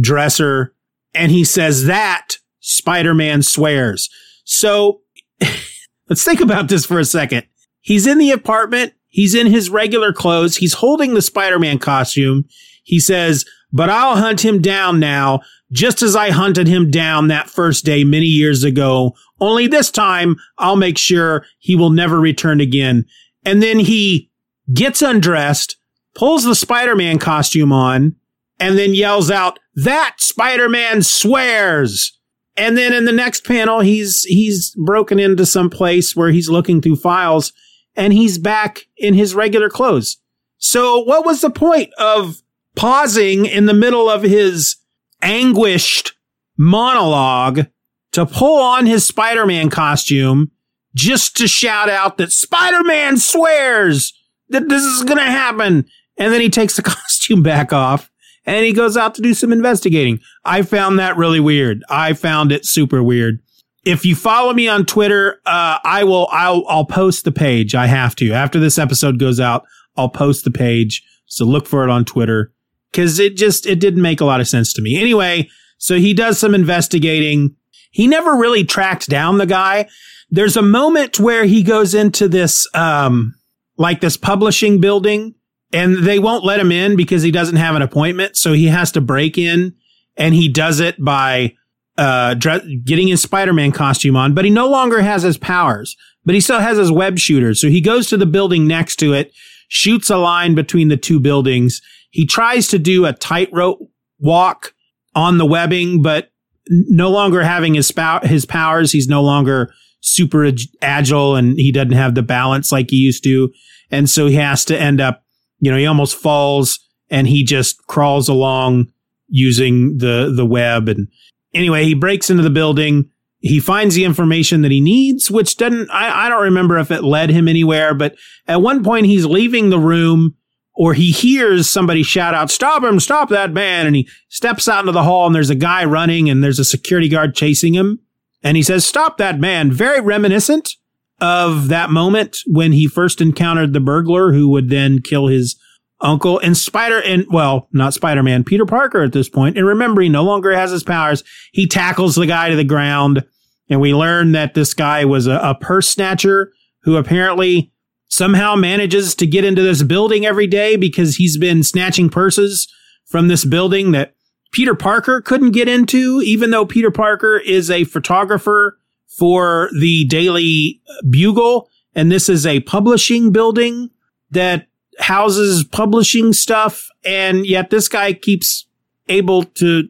dresser. 0.00 0.74
And 1.14 1.32
he 1.32 1.44
says 1.44 1.86
that 1.86 2.36
Spider-Man 2.60 3.42
swears. 3.42 4.08
So 4.44 5.00
let's 6.08 6.24
think 6.24 6.40
about 6.40 6.68
this 6.68 6.86
for 6.86 6.98
a 6.98 7.04
second. 7.04 7.46
He's 7.80 8.06
in 8.06 8.18
the 8.18 8.30
apartment. 8.30 8.92
He's 9.08 9.34
in 9.34 9.46
his 9.46 9.70
regular 9.70 10.12
clothes. 10.12 10.56
He's 10.56 10.74
holding 10.74 11.14
the 11.14 11.22
Spider-Man 11.22 11.78
costume. 11.78 12.44
He 12.84 13.00
says, 13.00 13.44
but 13.72 13.90
I'll 13.90 14.16
hunt 14.16 14.44
him 14.44 14.62
down 14.62 14.98
now, 14.98 15.40
just 15.70 16.02
as 16.02 16.16
I 16.16 16.30
hunted 16.30 16.68
him 16.68 16.90
down 16.90 17.28
that 17.28 17.50
first 17.50 17.84
day 17.84 18.04
many 18.04 18.26
years 18.26 18.64
ago. 18.64 19.14
Only 19.40 19.66
this 19.66 19.90
time 19.90 20.36
I'll 20.56 20.76
make 20.76 20.98
sure 20.98 21.44
he 21.58 21.74
will 21.74 21.90
never 21.90 22.18
return 22.18 22.60
again. 22.60 23.04
And 23.44 23.62
then 23.62 23.78
he 23.78 24.30
gets 24.72 25.02
undressed, 25.02 25.76
pulls 26.14 26.44
the 26.44 26.54
Spider-Man 26.54 27.18
costume 27.18 27.72
on, 27.72 28.16
and 28.58 28.78
then 28.78 28.94
yells 28.94 29.30
out, 29.30 29.58
that 29.74 30.16
Spider-Man 30.18 31.02
swears. 31.02 32.18
And 32.56 32.76
then 32.76 32.92
in 32.92 33.04
the 33.04 33.12
next 33.12 33.44
panel, 33.44 33.80
he's, 33.80 34.24
he's 34.24 34.74
broken 34.74 35.18
into 35.18 35.46
some 35.46 35.70
place 35.70 36.16
where 36.16 36.30
he's 36.30 36.48
looking 36.48 36.80
through 36.80 36.96
files 36.96 37.52
and 37.94 38.12
he's 38.12 38.38
back 38.38 38.86
in 38.96 39.14
his 39.14 39.34
regular 39.34 39.70
clothes. 39.70 40.16
So 40.58 40.98
what 41.00 41.24
was 41.24 41.40
the 41.40 41.50
point 41.50 41.92
of 41.98 42.42
pausing 42.74 43.46
in 43.46 43.66
the 43.66 43.74
middle 43.74 44.10
of 44.10 44.22
his 44.22 44.76
anguished 45.22 46.14
monologue 46.56 47.66
to 48.12 48.26
pull 48.26 48.60
on 48.60 48.86
his 48.86 49.06
Spider-Man 49.06 49.70
costume 49.70 50.50
just 50.94 51.36
to 51.36 51.46
shout 51.46 51.88
out 51.88 52.18
that 52.18 52.32
Spider-Man 52.32 53.18
swears 53.18 54.12
that 54.48 54.68
this 54.68 54.82
is 54.82 55.04
going 55.04 55.18
to 55.18 55.24
happen. 55.24 55.86
And 56.16 56.32
then 56.32 56.40
he 56.40 56.50
takes 56.50 56.74
the 56.74 56.82
costume 56.84 57.42
back 57.42 57.72
off 57.72 58.10
and 58.48 58.64
he 58.64 58.72
goes 58.72 58.96
out 58.96 59.14
to 59.14 59.22
do 59.22 59.34
some 59.34 59.52
investigating. 59.52 60.18
I 60.44 60.62
found 60.62 60.98
that 60.98 61.16
really 61.16 61.40
weird. 61.40 61.84
I 61.88 62.14
found 62.14 62.50
it 62.50 62.66
super 62.66 63.02
weird 63.02 63.40
if 63.88 64.04
you 64.04 64.14
follow 64.14 64.52
me 64.52 64.68
on 64.68 64.84
Twitter, 64.84 65.40
uh, 65.46 65.78
I 65.82 66.04
will, 66.04 66.28
I'll, 66.30 66.62
I'll 66.68 66.84
post 66.84 67.24
the 67.24 67.32
page. 67.32 67.74
I 67.74 67.86
have 67.86 68.14
to. 68.16 68.32
After 68.32 68.60
this 68.60 68.78
episode 68.78 69.18
goes 69.18 69.40
out, 69.40 69.64
I'll 69.96 70.10
post 70.10 70.44
the 70.44 70.50
page. 70.50 71.02
So 71.24 71.46
look 71.46 71.66
for 71.66 71.84
it 71.84 71.90
on 71.90 72.04
Twitter 72.04 72.52
because 72.92 73.18
it 73.18 73.34
just, 73.34 73.66
it 73.66 73.80
didn't 73.80 74.02
make 74.02 74.20
a 74.20 74.26
lot 74.26 74.42
of 74.42 74.48
sense 74.48 74.74
to 74.74 74.82
me. 74.82 75.00
Anyway, 75.00 75.48
so 75.78 75.96
he 75.96 76.12
does 76.12 76.38
some 76.38 76.54
investigating. 76.54 77.56
He 77.90 78.06
never 78.06 78.36
really 78.36 78.62
tracked 78.62 79.08
down 79.08 79.38
the 79.38 79.46
guy. 79.46 79.88
There's 80.28 80.58
a 80.58 80.62
moment 80.62 81.18
where 81.18 81.44
he 81.44 81.62
goes 81.62 81.94
into 81.94 82.28
this, 82.28 82.68
um, 82.74 83.34
like 83.78 84.02
this 84.02 84.18
publishing 84.18 84.82
building 84.82 85.34
and 85.72 85.98
they 86.04 86.18
won't 86.18 86.44
let 86.44 86.60
him 86.60 86.72
in 86.72 86.96
because 86.96 87.22
he 87.22 87.30
doesn't 87.30 87.56
have 87.56 87.74
an 87.74 87.82
appointment. 87.82 88.36
So 88.36 88.52
he 88.52 88.66
has 88.66 88.92
to 88.92 89.00
break 89.00 89.36
in 89.36 89.74
and 90.16 90.34
he 90.34 90.48
does 90.48 90.80
it 90.80 91.02
by 91.02 91.54
uh, 91.96 92.34
getting 92.34 93.08
his 93.08 93.22
Spider-Man 93.22 93.72
costume 93.72 94.16
on, 94.16 94.34
but 94.34 94.44
he 94.44 94.50
no 94.50 94.68
longer 94.68 95.02
has 95.02 95.22
his 95.22 95.36
powers, 95.36 95.96
but 96.24 96.34
he 96.34 96.40
still 96.40 96.60
has 96.60 96.78
his 96.78 96.92
web 96.92 97.18
shooter. 97.18 97.54
So 97.54 97.68
he 97.68 97.80
goes 97.80 98.08
to 98.08 98.16
the 98.16 98.26
building 98.26 98.66
next 98.66 98.96
to 98.96 99.12
it, 99.12 99.32
shoots 99.68 100.08
a 100.08 100.16
line 100.16 100.54
between 100.54 100.88
the 100.88 100.96
two 100.96 101.20
buildings. 101.20 101.82
He 102.10 102.26
tries 102.26 102.68
to 102.68 102.78
do 102.78 103.04
a 103.04 103.12
tightrope 103.12 103.80
walk 104.18 104.74
on 105.14 105.38
the 105.38 105.46
webbing, 105.46 106.02
but 106.02 106.30
no 106.68 107.10
longer 107.10 107.42
having 107.42 107.74
his 107.74 107.92
his 108.22 108.44
powers, 108.46 108.92
he's 108.92 109.08
no 109.08 109.22
longer 109.22 109.72
super 110.00 110.44
ag- 110.44 110.60
agile 110.80 111.34
and 111.34 111.56
he 111.56 111.72
doesn't 111.72 111.92
have 111.92 112.14
the 112.14 112.22
balance 112.22 112.70
like 112.70 112.90
he 112.90 112.96
used 112.96 113.24
to. 113.24 113.52
And 113.90 114.08
so 114.08 114.26
he 114.26 114.36
has 114.36 114.64
to 114.66 114.78
end 114.78 115.00
up, 115.00 115.24
you 115.60 115.70
know, 115.70 115.76
he 115.76 115.86
almost 115.86 116.16
falls 116.16 116.80
and 117.10 117.26
he 117.26 117.44
just 117.44 117.86
crawls 117.86 118.28
along 118.28 118.92
using 119.28 119.98
the, 119.98 120.32
the 120.34 120.46
web 120.46 120.88
and 120.88 121.08
anyway, 121.54 121.84
he 121.84 121.94
breaks 121.94 122.30
into 122.30 122.42
the 122.42 122.50
building. 122.50 123.10
He 123.40 123.60
finds 123.60 123.94
the 123.94 124.04
information 124.04 124.62
that 124.62 124.72
he 124.72 124.80
needs, 124.80 125.30
which 125.30 125.56
doesn't, 125.56 125.90
I, 125.90 126.26
I 126.26 126.28
don't 126.28 126.42
remember 126.42 126.78
if 126.78 126.90
it 126.90 127.04
led 127.04 127.30
him 127.30 127.46
anywhere, 127.46 127.94
but 127.94 128.16
at 128.46 128.62
one 128.62 128.82
point 128.82 129.06
he's 129.06 129.26
leaving 129.26 129.70
the 129.70 129.78
room 129.78 130.34
or 130.74 130.94
he 130.94 131.10
hears 131.10 131.68
somebody 131.68 132.02
shout 132.02 132.34
out, 132.34 132.50
stop 132.50 132.82
him, 132.82 133.00
stop 133.00 133.28
that 133.28 133.52
man. 133.52 133.86
And 133.86 133.96
he 133.96 134.08
steps 134.28 134.68
out 134.68 134.80
into 134.80 134.92
the 134.92 135.02
hall 135.02 135.26
and 135.26 135.34
there's 135.34 135.50
a 135.50 135.56
guy 135.56 135.84
running 135.84 136.28
and 136.30 136.42
there's 136.42 136.58
a 136.58 136.64
security 136.64 137.08
guard 137.08 137.34
chasing 137.34 137.74
him. 137.74 138.00
And 138.42 138.56
he 138.56 138.62
says, 138.62 138.86
stop 138.86 139.18
that 139.18 139.40
man. 139.40 139.72
Very 139.72 140.00
reminiscent 140.00 140.76
of 141.20 141.68
that 141.68 141.90
moment 141.90 142.38
when 142.46 142.72
he 142.72 142.86
first 142.86 143.20
encountered 143.20 143.72
the 143.72 143.80
burglar 143.80 144.32
who 144.32 144.48
would 144.48 144.68
then 144.68 145.00
kill 145.02 145.26
his 145.26 145.56
uncle 146.00 146.38
and 146.38 146.56
Spider 146.56 147.02
and 147.02 147.26
well, 147.28 147.68
not 147.72 147.94
Spider-Man, 147.94 148.44
Peter 148.44 148.64
Parker 148.64 149.02
at 149.02 149.12
this 149.12 149.28
point. 149.28 149.56
And 149.56 149.66
remember, 149.66 150.00
he 150.00 150.08
no 150.08 150.22
longer 150.22 150.54
has 150.54 150.70
his 150.70 150.84
powers. 150.84 151.24
He 151.52 151.66
tackles 151.66 152.14
the 152.14 152.26
guy 152.26 152.50
to 152.50 152.56
the 152.56 152.64
ground. 152.64 153.24
And 153.68 153.80
we 153.80 153.94
learn 153.94 154.32
that 154.32 154.54
this 154.54 154.74
guy 154.74 155.04
was 155.04 155.26
a, 155.26 155.38
a 155.42 155.54
purse 155.54 155.88
snatcher 155.88 156.52
who 156.82 156.96
apparently 156.96 157.72
somehow 158.08 158.54
manages 158.54 159.14
to 159.16 159.26
get 159.26 159.44
into 159.44 159.62
this 159.62 159.82
building 159.82 160.24
every 160.24 160.46
day 160.46 160.76
because 160.76 161.16
he's 161.16 161.36
been 161.36 161.62
snatching 161.62 162.08
purses 162.08 162.72
from 163.06 163.28
this 163.28 163.44
building 163.44 163.92
that 163.92 164.14
Peter 164.52 164.74
Parker 164.74 165.20
couldn't 165.20 165.50
get 165.50 165.68
into, 165.68 166.22
even 166.22 166.50
though 166.50 166.64
Peter 166.64 166.90
Parker 166.90 167.36
is 167.38 167.70
a 167.70 167.84
photographer 167.84 168.78
for 169.08 169.70
the 169.78 170.04
Daily 170.04 170.80
Bugle. 171.10 171.68
And 171.94 172.12
this 172.12 172.28
is 172.28 172.46
a 172.46 172.60
publishing 172.60 173.32
building 173.32 173.90
that 174.30 174.68
houses 174.98 175.64
publishing 175.64 176.32
stuff, 176.32 176.88
and 177.04 177.46
yet 177.46 177.70
this 177.70 177.88
guy 177.88 178.12
keeps 178.12 178.66
able 179.08 179.44
to, 179.44 179.88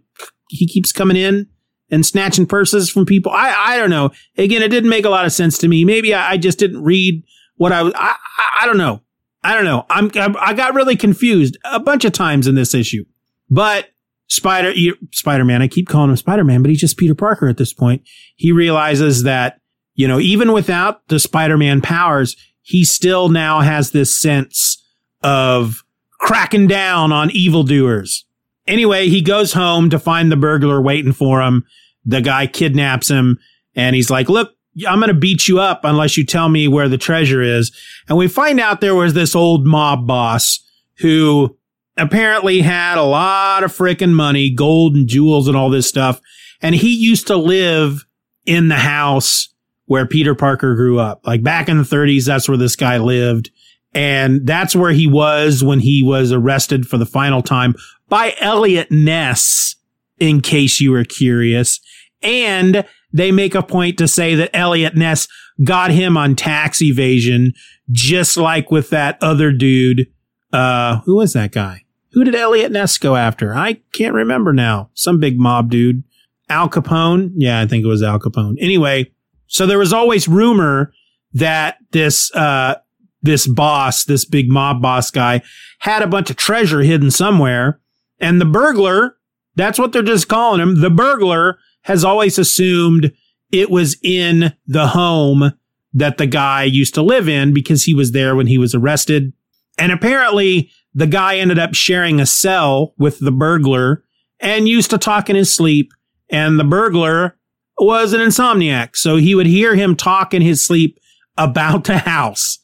he 0.50 0.66
keeps 0.66 0.92
coming 0.92 1.16
in 1.16 1.48
and 1.90 2.04
snatching 2.04 2.46
purses 2.46 2.90
from 2.90 3.06
people. 3.06 3.32
I, 3.32 3.54
I 3.56 3.76
don't 3.76 3.90
know. 3.90 4.10
Again, 4.36 4.62
it 4.62 4.68
didn't 4.68 4.90
make 4.90 5.04
a 5.04 5.10
lot 5.10 5.24
of 5.24 5.32
sense 5.32 5.58
to 5.58 5.68
me. 5.68 5.84
Maybe 5.84 6.14
I, 6.14 6.32
I 6.32 6.36
just 6.36 6.58
didn't 6.58 6.82
read 6.82 7.22
what 7.56 7.72
I 7.72 7.82
was, 7.82 7.92
I, 7.96 8.14
I, 8.14 8.62
I 8.62 8.66
don't 8.66 8.78
know. 8.78 9.02
I 9.42 9.54
don't 9.54 9.64
know. 9.64 9.86
I'm, 9.88 10.10
I 10.38 10.52
got 10.52 10.74
really 10.74 10.96
confused 10.96 11.56
a 11.64 11.80
bunch 11.80 12.04
of 12.04 12.12
times 12.12 12.46
in 12.46 12.54
this 12.54 12.74
issue, 12.74 13.04
but 13.48 13.88
Spider, 14.28 14.72
Spider 15.12 15.44
Man, 15.44 15.62
I 15.62 15.68
keep 15.68 15.88
calling 15.88 16.10
him 16.10 16.16
Spider 16.16 16.44
Man, 16.44 16.62
but 16.62 16.70
he's 16.70 16.80
just 16.80 16.98
Peter 16.98 17.14
Parker 17.14 17.48
at 17.48 17.56
this 17.56 17.72
point. 17.72 18.02
He 18.36 18.52
realizes 18.52 19.22
that, 19.24 19.60
you 19.94 20.06
know, 20.06 20.20
even 20.20 20.52
without 20.52 21.06
the 21.08 21.18
Spider 21.18 21.58
Man 21.58 21.80
powers, 21.80 22.36
he 22.62 22.84
still 22.84 23.30
now 23.30 23.60
has 23.60 23.90
this 23.90 24.18
sense 24.18 24.84
of 25.22 25.82
cracking 26.20 26.66
down 26.66 27.12
on 27.12 27.30
evildoers. 27.30 28.26
Anyway, 28.66 29.08
he 29.08 29.22
goes 29.22 29.54
home 29.54 29.88
to 29.88 29.98
find 29.98 30.30
the 30.30 30.36
burglar 30.36 30.80
waiting 30.80 31.12
for 31.12 31.40
him. 31.40 31.64
The 32.04 32.20
guy 32.20 32.46
kidnaps 32.46 33.08
him 33.08 33.38
and 33.74 33.96
he's 33.96 34.10
like, 34.10 34.28
look, 34.28 34.54
I'm 34.86 34.98
going 34.98 35.08
to 35.08 35.14
beat 35.14 35.48
you 35.48 35.58
up 35.58 35.80
unless 35.84 36.16
you 36.16 36.24
tell 36.24 36.48
me 36.48 36.68
where 36.68 36.88
the 36.88 36.98
treasure 36.98 37.42
is. 37.42 37.72
And 38.08 38.18
we 38.18 38.28
find 38.28 38.60
out 38.60 38.80
there 38.80 38.94
was 38.94 39.14
this 39.14 39.34
old 39.34 39.66
mob 39.66 40.06
boss 40.06 40.60
who 40.98 41.57
apparently 41.98 42.60
had 42.60 42.98
a 42.98 43.02
lot 43.02 43.64
of 43.64 43.76
freaking 43.76 44.12
money, 44.12 44.50
gold 44.50 44.94
and 44.94 45.08
jewels 45.08 45.48
and 45.48 45.56
all 45.56 45.70
this 45.70 45.88
stuff. 45.88 46.20
And 46.62 46.74
he 46.74 46.94
used 46.94 47.26
to 47.28 47.36
live 47.36 48.04
in 48.46 48.68
the 48.68 48.76
house 48.76 49.52
where 49.86 50.06
Peter 50.06 50.34
Parker 50.34 50.74
grew 50.74 50.98
up. 50.98 51.26
Like 51.26 51.42
back 51.42 51.68
in 51.68 51.78
the 51.78 51.82
30s, 51.82 52.26
that's 52.26 52.48
where 52.48 52.58
this 52.58 52.76
guy 52.76 52.98
lived. 52.98 53.50
And 53.94 54.46
that's 54.46 54.76
where 54.76 54.92
he 54.92 55.06
was 55.06 55.64
when 55.64 55.80
he 55.80 56.02
was 56.02 56.30
arrested 56.30 56.86
for 56.86 56.98
the 56.98 57.06
final 57.06 57.42
time 57.42 57.74
by 58.08 58.34
Eliot 58.38 58.90
Ness, 58.90 59.76
in 60.18 60.40
case 60.40 60.80
you 60.80 60.92
were 60.92 61.04
curious. 61.04 61.80
And 62.22 62.84
they 63.12 63.32
make 63.32 63.54
a 63.54 63.62
point 63.62 63.98
to 63.98 64.08
say 64.08 64.34
that 64.34 64.54
Eliot 64.54 64.94
Ness 64.94 65.26
got 65.64 65.90
him 65.90 66.16
on 66.16 66.36
tax 66.36 66.82
evasion, 66.82 67.54
just 67.90 68.36
like 68.36 68.70
with 68.70 68.90
that 68.90 69.18
other 69.22 69.52
dude. 69.52 70.06
Uh, 70.52 71.00
who 71.00 71.16
was 71.16 71.32
that 71.32 71.52
guy? 71.52 71.84
Who 72.12 72.24
did 72.24 72.34
Eliot 72.34 72.72
Ness 72.72 72.98
go 72.98 73.16
after? 73.16 73.54
I 73.54 73.80
can't 73.92 74.14
remember 74.14 74.52
now. 74.52 74.90
Some 74.94 75.20
big 75.20 75.38
mob 75.38 75.70
dude. 75.70 76.04
Al 76.48 76.68
Capone? 76.68 77.32
Yeah, 77.34 77.60
I 77.60 77.66
think 77.66 77.84
it 77.84 77.88
was 77.88 78.02
Al 78.02 78.18
Capone. 78.18 78.56
Anyway, 78.58 79.12
so 79.46 79.66
there 79.66 79.78
was 79.78 79.92
always 79.92 80.28
rumor 80.28 80.92
that 81.34 81.76
this, 81.92 82.34
uh, 82.34 82.76
this 83.20 83.46
boss, 83.46 84.04
this 84.04 84.24
big 84.24 84.48
mob 84.48 84.80
boss 84.80 85.10
guy 85.10 85.42
had 85.80 86.02
a 86.02 86.06
bunch 86.06 86.30
of 86.30 86.36
treasure 86.36 86.80
hidden 86.80 87.10
somewhere. 87.10 87.80
And 88.18 88.40
the 88.40 88.46
burglar, 88.46 89.16
that's 89.56 89.78
what 89.78 89.92
they're 89.92 90.02
just 90.02 90.28
calling 90.28 90.60
him. 90.60 90.80
The 90.80 90.90
burglar 90.90 91.58
has 91.82 92.04
always 92.04 92.38
assumed 92.38 93.12
it 93.52 93.70
was 93.70 93.96
in 94.02 94.54
the 94.66 94.88
home 94.88 95.52
that 95.92 96.18
the 96.18 96.26
guy 96.26 96.64
used 96.64 96.94
to 96.94 97.02
live 97.02 97.28
in 97.28 97.52
because 97.52 97.84
he 97.84 97.94
was 97.94 98.12
there 98.12 98.36
when 98.36 98.46
he 98.46 98.58
was 98.58 98.74
arrested. 98.74 99.32
And 99.78 99.92
apparently 99.92 100.70
the 100.98 101.06
guy 101.06 101.36
ended 101.36 101.60
up 101.60 101.76
sharing 101.76 102.20
a 102.20 102.26
cell 102.26 102.92
with 102.98 103.20
the 103.20 103.30
burglar 103.30 104.02
and 104.40 104.66
used 104.66 104.90
to 104.90 104.98
talk 104.98 105.30
in 105.30 105.36
his 105.36 105.54
sleep. 105.54 105.92
And 106.28 106.58
the 106.58 106.64
burglar 106.64 107.38
was 107.78 108.12
an 108.12 108.20
insomniac. 108.20 108.96
So 108.96 109.14
he 109.14 109.36
would 109.36 109.46
hear 109.46 109.76
him 109.76 109.94
talk 109.94 110.34
in 110.34 110.42
his 110.42 110.60
sleep 110.60 110.98
about 111.36 111.84
the 111.84 111.98
house. 111.98 112.58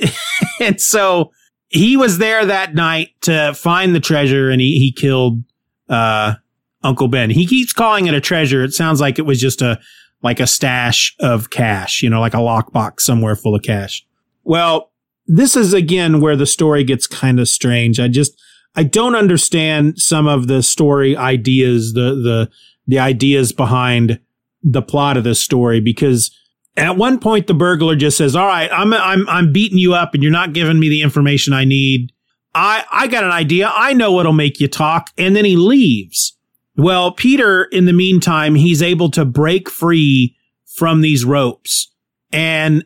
and 0.60 0.80
so 0.80 1.30
he 1.68 1.98
was 1.98 2.16
there 2.16 2.46
that 2.46 2.74
night 2.74 3.10
to 3.20 3.52
find 3.52 3.94
the 3.94 4.00
treasure 4.00 4.48
and 4.48 4.62
he, 4.62 4.78
he 4.78 4.90
killed, 4.90 5.42
uh, 5.90 6.36
Uncle 6.82 7.08
Ben. 7.08 7.28
He 7.28 7.46
keeps 7.46 7.74
calling 7.74 8.06
it 8.06 8.14
a 8.14 8.20
treasure. 8.20 8.64
It 8.64 8.72
sounds 8.72 8.98
like 8.98 9.18
it 9.18 9.26
was 9.26 9.38
just 9.38 9.60
a, 9.60 9.78
like 10.22 10.40
a 10.40 10.46
stash 10.46 11.14
of 11.20 11.50
cash, 11.50 12.02
you 12.02 12.08
know, 12.08 12.20
like 12.20 12.32
a 12.32 12.38
lockbox 12.38 13.00
somewhere 13.00 13.36
full 13.36 13.54
of 13.54 13.62
cash. 13.62 14.06
Well, 14.42 14.90
this 15.26 15.56
is 15.56 15.72
again 15.72 16.20
where 16.20 16.36
the 16.36 16.46
story 16.46 16.84
gets 16.84 17.06
kind 17.06 17.40
of 17.40 17.48
strange. 17.48 17.98
I 17.98 18.08
just, 18.08 18.40
I 18.76 18.82
don't 18.82 19.14
understand 19.14 19.98
some 19.98 20.26
of 20.26 20.46
the 20.46 20.62
story 20.62 21.16
ideas, 21.16 21.92
the, 21.94 22.14
the, 22.14 22.50
the 22.86 22.98
ideas 22.98 23.52
behind 23.52 24.20
the 24.62 24.82
plot 24.82 25.16
of 25.16 25.24
this 25.24 25.40
story 25.40 25.80
because 25.80 26.30
at 26.76 26.96
one 26.96 27.20
point, 27.20 27.46
the 27.46 27.54
burglar 27.54 27.94
just 27.94 28.16
says, 28.16 28.34
"All 28.34 28.46
right, 28.46 28.70
I'm 28.72 28.92
I'm 28.92 29.28
I'm 29.28 29.52
beating 29.52 29.78
you 29.78 29.94
up, 29.94 30.14
and 30.14 30.22
you're 30.22 30.32
not 30.32 30.52
giving 30.52 30.80
me 30.80 30.88
the 30.88 31.02
information 31.02 31.52
I 31.52 31.64
need. 31.64 32.12
I 32.54 32.84
I 32.90 33.06
got 33.06 33.24
an 33.24 33.30
idea. 33.30 33.70
I 33.72 33.92
know 33.92 34.10
what'll 34.12 34.32
make 34.32 34.58
you 34.60 34.68
talk." 34.68 35.10
And 35.16 35.36
then 35.36 35.44
he 35.44 35.56
leaves. 35.56 36.36
Well, 36.76 37.12
Peter, 37.12 37.64
in 37.64 37.84
the 37.84 37.92
meantime, 37.92 38.56
he's 38.56 38.82
able 38.82 39.08
to 39.12 39.24
break 39.24 39.70
free 39.70 40.36
from 40.76 41.00
these 41.00 41.24
ropes, 41.24 41.92
and 42.32 42.84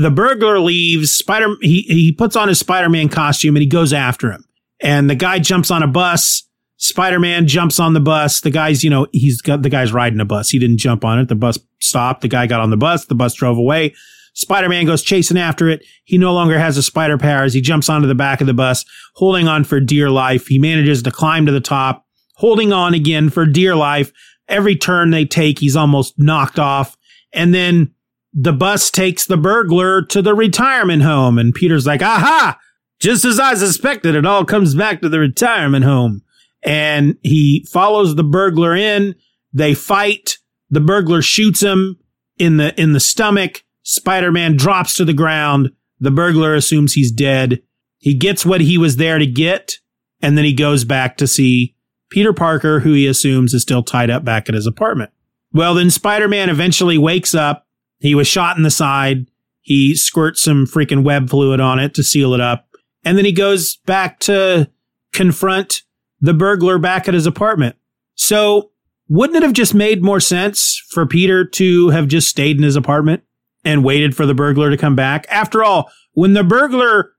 the 0.00 0.10
burglar 0.10 0.58
leaves. 0.58 1.12
Spider 1.12 1.56
he 1.60 1.82
he 1.82 2.12
puts 2.12 2.36
on 2.36 2.48
his 2.48 2.58
Spider 2.58 2.88
Man 2.88 3.08
costume 3.08 3.56
and 3.56 3.62
he 3.62 3.68
goes 3.68 3.92
after 3.92 4.30
him. 4.30 4.44
And 4.80 5.08
the 5.08 5.14
guy 5.14 5.38
jumps 5.38 5.70
on 5.70 5.82
a 5.82 5.86
bus 5.86 6.46
Spider-Man 6.78 7.46
jumps 7.46 7.80
on 7.80 7.94
the 7.94 8.00
bus. 8.00 8.40
The 8.40 8.50
guy's, 8.50 8.84
you 8.84 8.90
know, 8.90 9.06
he's 9.12 9.40
got 9.40 9.62
the 9.62 9.70
guy's 9.70 9.92
riding 9.92 10.20
a 10.20 10.24
bus. 10.24 10.50
He 10.50 10.58
didn't 10.58 10.78
jump 10.78 11.04
on 11.04 11.18
it. 11.18 11.28
The 11.28 11.34
bus 11.34 11.58
stopped. 11.80 12.20
The 12.20 12.28
guy 12.28 12.46
got 12.46 12.60
on 12.60 12.70
the 12.70 12.76
bus. 12.76 13.06
The 13.06 13.14
bus 13.14 13.34
drove 13.34 13.56
away. 13.56 13.94
Spider-Man 14.34 14.84
goes 14.84 15.02
chasing 15.02 15.38
after 15.38 15.68
it. 15.70 15.82
He 16.04 16.18
no 16.18 16.34
longer 16.34 16.58
has 16.58 16.76
the 16.76 16.82
spider 16.82 17.16
powers. 17.16 17.54
He 17.54 17.62
jumps 17.62 17.88
onto 17.88 18.06
the 18.06 18.14
back 18.14 18.42
of 18.42 18.46
the 18.46 18.52
bus, 18.52 18.84
holding 19.14 19.48
on 19.48 19.64
for 19.64 19.80
dear 19.80 20.10
life. 20.10 20.48
He 20.48 20.58
manages 20.58 21.02
to 21.04 21.10
climb 21.10 21.46
to 21.46 21.52
the 21.52 21.60
top, 21.60 22.04
holding 22.34 22.70
on 22.70 22.92
again 22.92 23.30
for 23.30 23.46
dear 23.46 23.74
life. 23.74 24.12
Every 24.46 24.76
turn 24.76 25.10
they 25.10 25.24
take, 25.24 25.58
he's 25.58 25.74
almost 25.74 26.18
knocked 26.18 26.58
off. 26.58 26.98
And 27.32 27.54
then 27.54 27.94
the 28.38 28.52
bus 28.52 28.90
takes 28.90 29.24
the 29.24 29.38
burglar 29.38 30.02
to 30.02 30.20
the 30.20 30.34
retirement 30.34 31.02
home. 31.02 31.38
And 31.38 31.54
Peter's 31.54 31.86
like, 31.86 32.02
aha! 32.02 32.58
Just 33.00 33.24
as 33.24 33.40
I 33.40 33.54
suspected, 33.54 34.14
it 34.14 34.26
all 34.26 34.44
comes 34.44 34.74
back 34.74 35.00
to 35.00 35.08
the 35.08 35.18
retirement 35.18 35.86
home 35.86 36.22
and 36.62 37.16
he 37.22 37.66
follows 37.72 38.14
the 38.14 38.24
burglar 38.24 38.76
in. 38.76 39.14
They 39.54 39.72
fight. 39.74 40.36
The 40.68 40.82
burglar 40.82 41.22
shoots 41.22 41.62
him 41.62 41.96
in 42.38 42.58
the, 42.58 42.78
in 42.80 42.92
the 42.92 43.00
stomach. 43.00 43.64
Spider-Man 43.84 44.56
drops 44.56 44.94
to 44.94 45.04
the 45.06 45.14
ground. 45.14 45.70
The 45.98 46.10
burglar 46.10 46.54
assumes 46.54 46.92
he's 46.92 47.12
dead. 47.12 47.62
He 47.98 48.12
gets 48.12 48.44
what 48.44 48.60
he 48.60 48.76
was 48.76 48.96
there 48.96 49.18
to 49.18 49.26
get. 49.26 49.78
And 50.20 50.36
then 50.36 50.44
he 50.44 50.52
goes 50.52 50.84
back 50.84 51.16
to 51.18 51.26
see 51.26 51.74
Peter 52.10 52.34
Parker, 52.34 52.80
who 52.80 52.92
he 52.92 53.06
assumes 53.06 53.54
is 53.54 53.62
still 53.62 53.82
tied 53.82 54.10
up 54.10 54.24
back 54.24 54.48
at 54.48 54.54
his 54.54 54.66
apartment. 54.66 55.10
Well, 55.52 55.74
then 55.74 55.88
Spider-Man 55.90 56.50
eventually 56.50 56.98
wakes 56.98 57.34
up. 57.34 57.65
He 57.98 58.14
was 58.14 58.26
shot 58.26 58.56
in 58.56 58.62
the 58.62 58.70
side. 58.70 59.26
He 59.60 59.94
squirts 59.94 60.42
some 60.42 60.66
freaking 60.66 61.02
web 61.02 61.28
fluid 61.28 61.60
on 61.60 61.78
it 61.78 61.94
to 61.94 62.02
seal 62.02 62.34
it 62.34 62.40
up. 62.40 62.68
And 63.04 63.16
then 63.16 63.24
he 63.24 63.32
goes 63.32 63.76
back 63.86 64.20
to 64.20 64.70
confront 65.12 65.82
the 66.20 66.34
burglar 66.34 66.78
back 66.78 67.08
at 67.08 67.14
his 67.14 67.26
apartment. 67.26 67.76
So 68.14 68.70
wouldn't 69.08 69.36
it 69.36 69.42
have 69.42 69.52
just 69.52 69.74
made 69.74 70.02
more 70.02 70.20
sense 70.20 70.82
for 70.90 71.06
Peter 71.06 71.44
to 71.44 71.90
have 71.90 72.08
just 72.08 72.28
stayed 72.28 72.56
in 72.56 72.62
his 72.62 72.76
apartment 72.76 73.22
and 73.64 73.84
waited 73.84 74.16
for 74.16 74.26
the 74.26 74.34
burglar 74.34 74.70
to 74.70 74.76
come 74.76 74.96
back? 74.96 75.26
After 75.30 75.62
all, 75.62 75.90
when 76.12 76.32
the 76.32 76.44
burglar, 76.44 77.12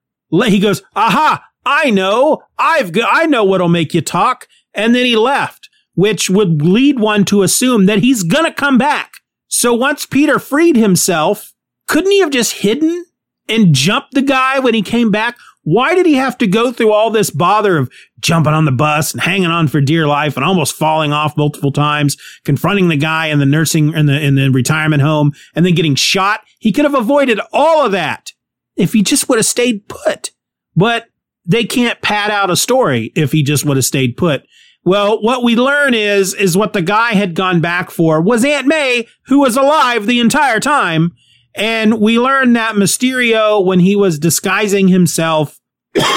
he 0.46 0.60
goes, 0.60 0.82
aha, 0.96 1.44
I 1.66 1.90
know, 1.90 2.44
I've, 2.58 2.92
I 3.06 3.26
know 3.26 3.44
what'll 3.44 3.70
make 3.70 3.94
you 3.94 4.02
talk. 4.02 4.48
And 4.74 4.94
then 4.94 5.06
he 5.06 5.16
left, 5.16 5.70
which 5.96 6.30
would 6.30 6.62
lead 6.62 7.00
one 7.00 7.26
to 7.26 7.44
assume 7.44 7.86
that 7.86 8.00
he's 8.00 8.24
gonna 8.24 8.54
come 8.54 8.78
back. 8.78 9.14
So 9.48 9.74
once 9.74 10.06
Peter 10.06 10.40
freed 10.40 10.76
himself, 10.76 11.54
couldn't 11.88 12.12
he 12.12 12.20
have 12.20 12.32
just 12.32 12.54
hidden 12.54 13.06
and 13.48 13.74
jumped 13.74 14.14
the 14.14 14.22
guy 14.22 14.60
when 14.60 14.74
he 14.74 14.82
came 14.82 15.12
back? 15.12 15.38
Why 15.64 15.96
did 15.96 16.06
he 16.06 16.14
have 16.14 16.38
to 16.38 16.48
go 16.48 16.72
through 16.72 16.94
all 16.94 17.10
this 17.10 17.30
bother 17.30 17.78
of 17.78 17.92
jumping 18.22 18.54
on 18.54 18.64
the 18.64 18.72
bus 18.72 19.12
and 19.12 19.22
hanging 19.22 19.50
on 19.50 19.68
for 19.68 19.82
dear 19.82 20.08
life 20.08 20.38
and 20.38 20.46
almost 20.46 20.76
falling 20.76 21.12
off 21.12 21.36
multiple 21.36 21.74
times, 21.74 22.16
confronting 22.46 22.88
the 22.88 22.96
guy 22.96 23.28
in 23.28 23.40
the 23.40 23.46
nursing 23.46 23.94
in 23.94 24.06
the 24.06 24.18
in 24.18 24.36
the 24.36 24.50
retirement 24.50 25.02
home 25.02 25.34
and 25.56 25.66
then 25.66 25.76
getting 25.76 25.96
shot? 25.96 26.42
He 26.60 26.72
could 26.72 26.86
have 26.86 26.96
avoided 26.96 27.42
all 27.52 27.86
of 27.86 27.92
that 27.92 28.32
if 28.78 28.94
he 28.94 29.04
just 29.04 29.28
would 29.28 29.40
have 29.40 29.46
stayed 29.46 29.88
put. 29.90 30.32
But 30.74 31.08
they 31.46 31.66
can't 31.66 32.02
pad 32.02 32.32
out 32.32 32.50
a 32.50 32.56
story 32.56 33.12
if 33.16 33.32
he 33.32 33.44
just 33.44 33.66
would 33.66 33.78
have 33.78 33.86
stayed 33.86 34.16
put. 34.16 34.46
Well, 34.88 35.22
what 35.22 35.44
we 35.44 35.56
learn 35.56 35.94
is 35.94 36.34
is 36.34 36.58
what 36.58 36.74
the 36.74 36.82
guy 36.82 37.14
had 37.14 37.36
gone 37.36 37.62
back 37.62 37.92
for 37.92 38.22
was 38.22 38.46
Aunt 38.46 38.68
May, 38.68 39.08
who 39.26 39.40
was 39.40 39.58
alive 39.58 40.06
the 40.06 40.20
entire 40.20 40.60
time 40.60 41.14
and 41.58 42.00
we 42.00 42.20
learned 42.20 42.56
that 42.56 42.76
Mysterio, 42.76 43.66
when 43.66 43.80
he 43.80 43.96
was 43.96 44.20
disguising 44.20 44.88
himself 44.88 45.60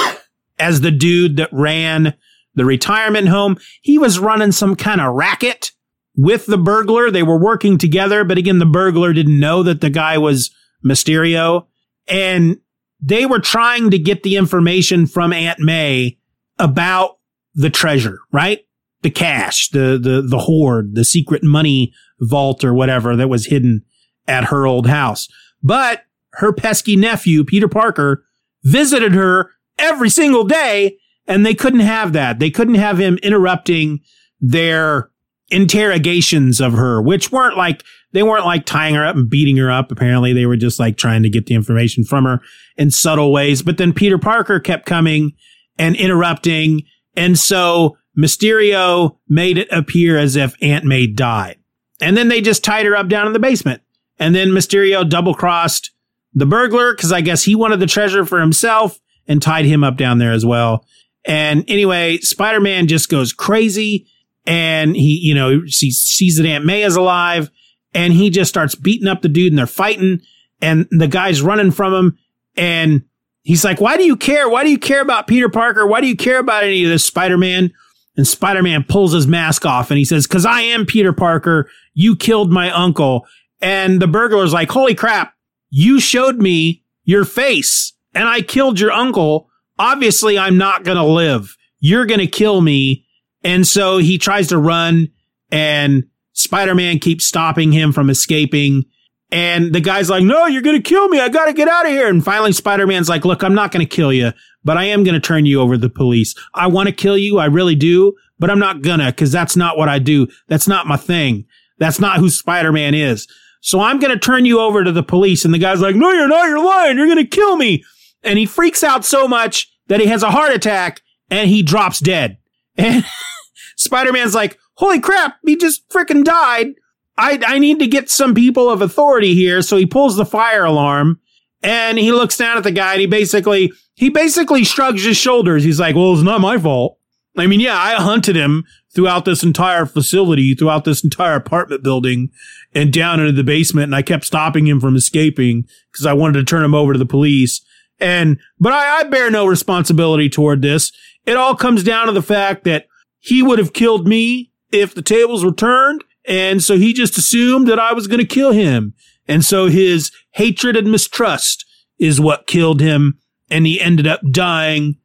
as 0.59 0.81
the 0.81 0.91
dude 0.91 1.37
that 1.37 1.49
ran 1.51 2.13
the 2.53 2.63
retirement 2.63 3.27
home, 3.27 3.57
he 3.81 3.97
was 3.97 4.19
running 4.19 4.51
some 4.51 4.75
kind 4.75 5.01
of 5.01 5.15
racket 5.15 5.71
with 6.15 6.45
the 6.45 6.59
burglar. 6.59 7.09
They 7.09 7.23
were 7.23 7.39
working 7.39 7.79
together, 7.79 8.23
but 8.23 8.37
again, 8.37 8.59
the 8.59 8.67
burglar 8.67 9.13
didn't 9.13 9.39
know 9.39 9.63
that 9.63 9.81
the 9.81 9.89
guy 9.89 10.19
was 10.19 10.51
Mysterio. 10.85 11.65
And 12.07 12.57
they 13.01 13.25
were 13.25 13.39
trying 13.39 13.89
to 13.89 13.97
get 13.97 14.21
the 14.21 14.35
information 14.35 15.07
from 15.07 15.33
Aunt 15.33 15.59
May 15.59 16.19
about 16.59 17.17
the 17.53 17.69
treasure, 17.69 18.19
right? 18.31 18.61
the 19.01 19.09
cash, 19.09 19.69
the, 19.69 19.99
the, 20.01 20.21
the 20.21 20.39
hoard, 20.39 20.95
the 20.95 21.05
secret 21.05 21.43
money 21.43 21.93
vault 22.19 22.63
or 22.63 22.73
whatever 22.73 23.15
that 23.15 23.29
was 23.29 23.47
hidden 23.47 23.83
at 24.27 24.45
her 24.45 24.65
old 24.65 24.87
house. 24.87 25.27
But 25.63 26.03
her 26.33 26.53
pesky 26.53 26.95
nephew, 26.95 27.43
Peter 27.43 27.67
Parker, 27.67 28.23
visited 28.63 29.13
her 29.13 29.51
every 29.77 30.09
single 30.09 30.43
day 30.43 30.97
and 31.27 31.45
they 31.45 31.55
couldn't 31.55 31.81
have 31.81 32.13
that. 32.13 32.39
They 32.39 32.51
couldn't 32.51 32.75
have 32.75 32.99
him 32.99 33.17
interrupting 33.23 34.01
their 34.39 35.09
interrogations 35.49 36.61
of 36.61 36.73
her, 36.73 37.01
which 37.01 37.31
weren't 37.31 37.57
like, 37.57 37.83
they 38.13 38.23
weren't 38.23 38.45
like 38.45 38.65
tying 38.65 38.95
her 38.95 39.05
up 39.05 39.15
and 39.15 39.29
beating 39.29 39.57
her 39.57 39.71
up. 39.71 39.91
Apparently 39.91 40.31
they 40.33 40.45
were 40.45 40.57
just 40.57 40.79
like 40.79 40.97
trying 40.97 41.23
to 41.23 41.29
get 41.29 41.47
the 41.47 41.55
information 41.55 42.03
from 42.03 42.25
her 42.25 42.39
in 42.77 42.91
subtle 42.91 43.31
ways. 43.31 43.61
But 43.61 43.77
then 43.77 43.93
Peter 43.93 44.17
Parker 44.17 44.59
kept 44.59 44.85
coming 44.85 45.33
and 45.77 45.95
interrupting. 45.95 46.83
And 47.15 47.37
so 47.37 47.97
Mysterio 48.17 49.17
made 49.27 49.57
it 49.57 49.67
appear 49.71 50.17
as 50.17 50.35
if 50.35 50.55
Aunt 50.61 50.85
May 50.85 51.07
died. 51.07 51.57
And 52.01 52.17
then 52.17 52.27
they 52.27 52.41
just 52.41 52.63
tied 52.63 52.85
her 52.85 52.95
up 52.95 53.07
down 53.07 53.27
in 53.27 53.33
the 53.33 53.39
basement. 53.39 53.81
And 54.17 54.35
then 54.35 54.49
Mysterio 54.49 55.07
double 55.07 55.33
crossed 55.33 55.91
the 56.33 56.45
burglar 56.45 56.95
because 56.95 57.11
I 57.11 57.21
guess 57.21 57.43
he 57.43 57.55
wanted 57.55 57.79
the 57.79 57.87
treasure 57.87 58.25
for 58.25 58.39
himself 58.39 58.99
and 59.27 59.41
tied 59.41 59.65
him 59.65 59.83
up 59.83 59.97
down 59.97 60.17
there 60.17 60.31
as 60.31 60.45
well. 60.45 60.85
And 61.25 61.63
anyway, 61.67 62.17
Spider 62.19 62.59
Man 62.59 62.87
just 62.87 63.09
goes 63.09 63.33
crazy 63.33 64.07
and 64.45 64.95
he, 64.95 65.19
you 65.21 65.35
know, 65.35 65.65
sees, 65.67 65.99
sees 65.99 66.37
that 66.37 66.45
Aunt 66.45 66.65
May 66.65 66.83
is 66.83 66.95
alive 66.95 67.51
and 67.93 68.13
he 68.13 68.29
just 68.29 68.49
starts 68.49 68.75
beating 68.75 69.07
up 69.07 69.21
the 69.21 69.29
dude 69.29 69.51
and 69.51 69.59
they're 69.59 69.67
fighting 69.67 70.21
and 70.61 70.87
the 70.91 71.07
guy's 71.07 71.41
running 71.41 71.71
from 71.71 71.93
him 71.93 72.17
and 72.55 73.03
he's 73.43 73.63
like, 73.63 73.81
why 73.81 73.97
do 73.97 74.03
you 74.03 74.15
care? 74.15 74.49
Why 74.49 74.63
do 74.63 74.69
you 74.69 74.77
care 74.77 75.01
about 75.01 75.27
Peter 75.27 75.49
Parker? 75.49 75.85
Why 75.85 76.01
do 76.01 76.07
you 76.07 76.15
care 76.15 76.39
about 76.39 76.63
any 76.63 76.83
of 76.83 76.89
this 76.89 77.05
Spider 77.05 77.37
Man? 77.37 77.71
And 78.17 78.27
Spider 78.27 78.61
Man 78.61 78.83
pulls 78.83 79.13
his 79.13 79.27
mask 79.27 79.65
off 79.65 79.89
and 79.89 79.97
he 79.97 80.05
says, 80.05 80.27
Cause 80.27 80.45
I 80.45 80.61
am 80.61 80.85
Peter 80.85 81.13
Parker. 81.13 81.69
You 81.93 82.15
killed 82.15 82.51
my 82.51 82.69
uncle. 82.71 83.25
And 83.61 84.01
the 84.01 84.07
burglar's 84.07 84.53
like, 84.53 84.69
Holy 84.69 84.95
crap. 84.95 85.33
You 85.69 85.99
showed 85.99 86.37
me 86.37 86.83
your 87.05 87.23
face 87.23 87.93
and 88.13 88.27
I 88.27 88.41
killed 88.41 88.79
your 88.79 88.91
uncle. 88.91 89.49
Obviously, 89.79 90.37
I'm 90.37 90.57
not 90.57 90.83
going 90.83 90.97
to 90.97 91.03
live. 91.03 91.55
You're 91.79 92.05
going 92.05 92.19
to 92.19 92.27
kill 92.27 92.61
me. 92.61 93.05
And 93.43 93.65
so 93.65 93.97
he 93.97 94.17
tries 94.17 94.49
to 94.49 94.57
run 94.57 95.09
and 95.51 96.03
Spider 96.33 96.75
Man 96.75 96.99
keeps 96.99 97.25
stopping 97.25 97.71
him 97.71 97.91
from 97.91 98.09
escaping. 98.09 98.83
And 99.31 99.73
the 99.73 99.79
guy's 99.79 100.09
like, 100.09 100.23
no, 100.23 100.45
you're 100.45 100.61
going 100.61 100.75
to 100.75 100.89
kill 100.89 101.07
me. 101.07 101.19
I 101.19 101.29
got 101.29 101.45
to 101.45 101.53
get 101.53 101.69
out 101.69 101.85
of 101.85 101.91
here. 101.91 102.09
And 102.09 102.23
finally, 102.23 102.51
Spider 102.51 102.85
Man's 102.85 103.07
like, 103.07 103.23
look, 103.23 103.43
I'm 103.43 103.55
not 103.55 103.71
going 103.71 103.85
to 103.85 103.95
kill 103.95 104.11
you, 104.11 104.33
but 104.63 104.77
I 104.77 104.85
am 104.85 105.03
going 105.03 105.13
to 105.13 105.21
turn 105.21 105.45
you 105.45 105.61
over 105.61 105.75
to 105.75 105.79
the 105.79 105.89
police. 105.89 106.35
I 106.53 106.67
want 106.67 106.87
to 106.87 106.93
kill 106.93 107.17
you. 107.17 107.37
I 107.37 107.45
really 107.45 107.75
do, 107.75 108.13
but 108.39 108.49
I'm 108.49 108.59
not 108.59 108.81
gonna 108.81 109.07
because 109.07 109.31
that's 109.31 109.55
not 109.55 109.77
what 109.77 109.87
I 109.87 109.99
do. 109.99 110.27
That's 110.47 110.67
not 110.67 110.85
my 110.85 110.97
thing. 110.97 111.45
That's 111.77 111.99
not 111.99 112.17
who 112.17 112.29
Spider 112.29 112.73
Man 112.73 112.93
is. 112.93 113.27
So 113.61 113.79
I'm 113.79 113.99
going 113.99 114.11
to 114.13 114.19
turn 114.19 114.45
you 114.45 114.59
over 114.59 114.83
to 114.83 114.91
the 114.91 115.03
police. 115.03 115.45
And 115.45 115.53
the 115.53 115.59
guy's 115.59 115.81
like, 115.81 115.95
no, 115.95 116.11
you're 116.11 116.27
not. 116.27 116.47
You're 116.47 116.63
lying. 116.63 116.97
You're 116.97 117.07
going 117.07 117.17
to 117.17 117.25
kill 117.25 117.55
me. 117.55 117.83
And 118.23 118.37
he 118.37 118.45
freaks 118.45 118.83
out 118.83 119.05
so 119.05 119.27
much 119.27 119.71
that 119.87 119.99
he 119.99 120.07
has 120.07 120.23
a 120.23 120.31
heart 120.31 120.53
attack 120.53 121.01
and 121.29 121.49
he 121.49 121.63
drops 121.63 121.99
dead. 121.99 122.37
And 122.75 123.05
Spider 123.77 124.11
Man's 124.11 124.35
like, 124.35 124.59
holy 124.75 124.99
crap, 124.99 125.37
he 125.45 125.55
just 125.55 125.87
freaking 125.89 126.23
died. 126.23 126.73
I, 127.17 127.39
I 127.45 127.59
need 127.59 127.79
to 127.79 127.87
get 127.87 128.09
some 128.09 128.33
people 128.33 128.69
of 128.69 128.81
authority 128.81 129.33
here. 129.33 129.61
So 129.61 129.77
he 129.77 129.85
pulls 129.85 130.15
the 130.15 130.25
fire 130.25 130.65
alarm 130.65 131.19
and 131.61 131.97
he 131.97 132.11
looks 132.11 132.37
down 132.37 132.57
at 132.57 132.63
the 132.63 132.71
guy 132.71 132.93
and 132.93 133.01
he 133.01 133.07
basically, 133.07 133.71
he 133.93 134.09
basically 134.09 134.63
shrugs 134.63 135.03
his 135.03 135.17
shoulders. 135.17 135.63
He's 135.63 135.79
like, 135.79 135.95
well, 135.95 136.13
it's 136.13 136.23
not 136.23 136.41
my 136.41 136.57
fault. 136.57 136.97
I 137.37 137.47
mean, 137.47 137.59
yeah, 137.59 137.77
I 137.77 137.93
hunted 137.93 138.35
him 138.35 138.65
throughout 138.93 139.25
this 139.25 139.43
entire 139.43 139.85
facility, 139.85 140.53
throughout 140.53 140.83
this 140.83 141.03
entire 141.03 141.35
apartment 141.35 141.83
building 141.83 142.29
and 142.73 142.91
down 142.91 143.19
into 143.19 143.31
the 143.31 143.43
basement. 143.43 143.85
And 143.85 143.95
I 143.95 144.01
kept 144.01 144.25
stopping 144.25 144.67
him 144.67 144.79
from 144.81 144.95
escaping 144.95 145.65
because 145.91 146.05
I 146.05 146.13
wanted 146.13 146.39
to 146.39 146.43
turn 146.43 146.63
him 146.63 146.75
over 146.75 146.93
to 146.93 146.99
the 146.99 147.05
police. 147.05 147.61
And, 147.99 148.39
but 148.59 148.73
I, 148.73 148.99
I 148.99 149.03
bear 149.03 149.29
no 149.31 149.45
responsibility 149.45 150.29
toward 150.29 150.61
this. 150.61 150.91
It 151.25 151.37
all 151.37 151.55
comes 151.55 151.83
down 151.83 152.07
to 152.07 152.11
the 152.11 152.21
fact 152.21 152.63
that 152.63 152.87
he 153.19 153.43
would 153.43 153.59
have 153.59 153.73
killed 153.73 154.07
me 154.07 154.51
if 154.71 154.93
the 154.93 155.03
tables 155.03 155.45
were 155.45 155.53
turned. 155.53 156.03
And 156.27 156.63
so 156.63 156.77
he 156.77 156.93
just 156.93 157.17
assumed 157.17 157.67
that 157.67 157.79
I 157.79 157.93
was 157.93 158.07
going 158.07 158.19
to 158.19 158.25
kill 158.25 158.51
him. 158.51 158.93
And 159.27 159.43
so 159.43 159.67
his 159.67 160.11
hatred 160.31 160.75
and 160.77 160.91
mistrust 160.91 161.65
is 161.97 162.19
what 162.19 162.47
killed 162.47 162.81
him. 162.81 163.19
And 163.49 163.65
he 163.65 163.81
ended 163.81 164.07
up 164.07 164.21
dying 164.31 164.97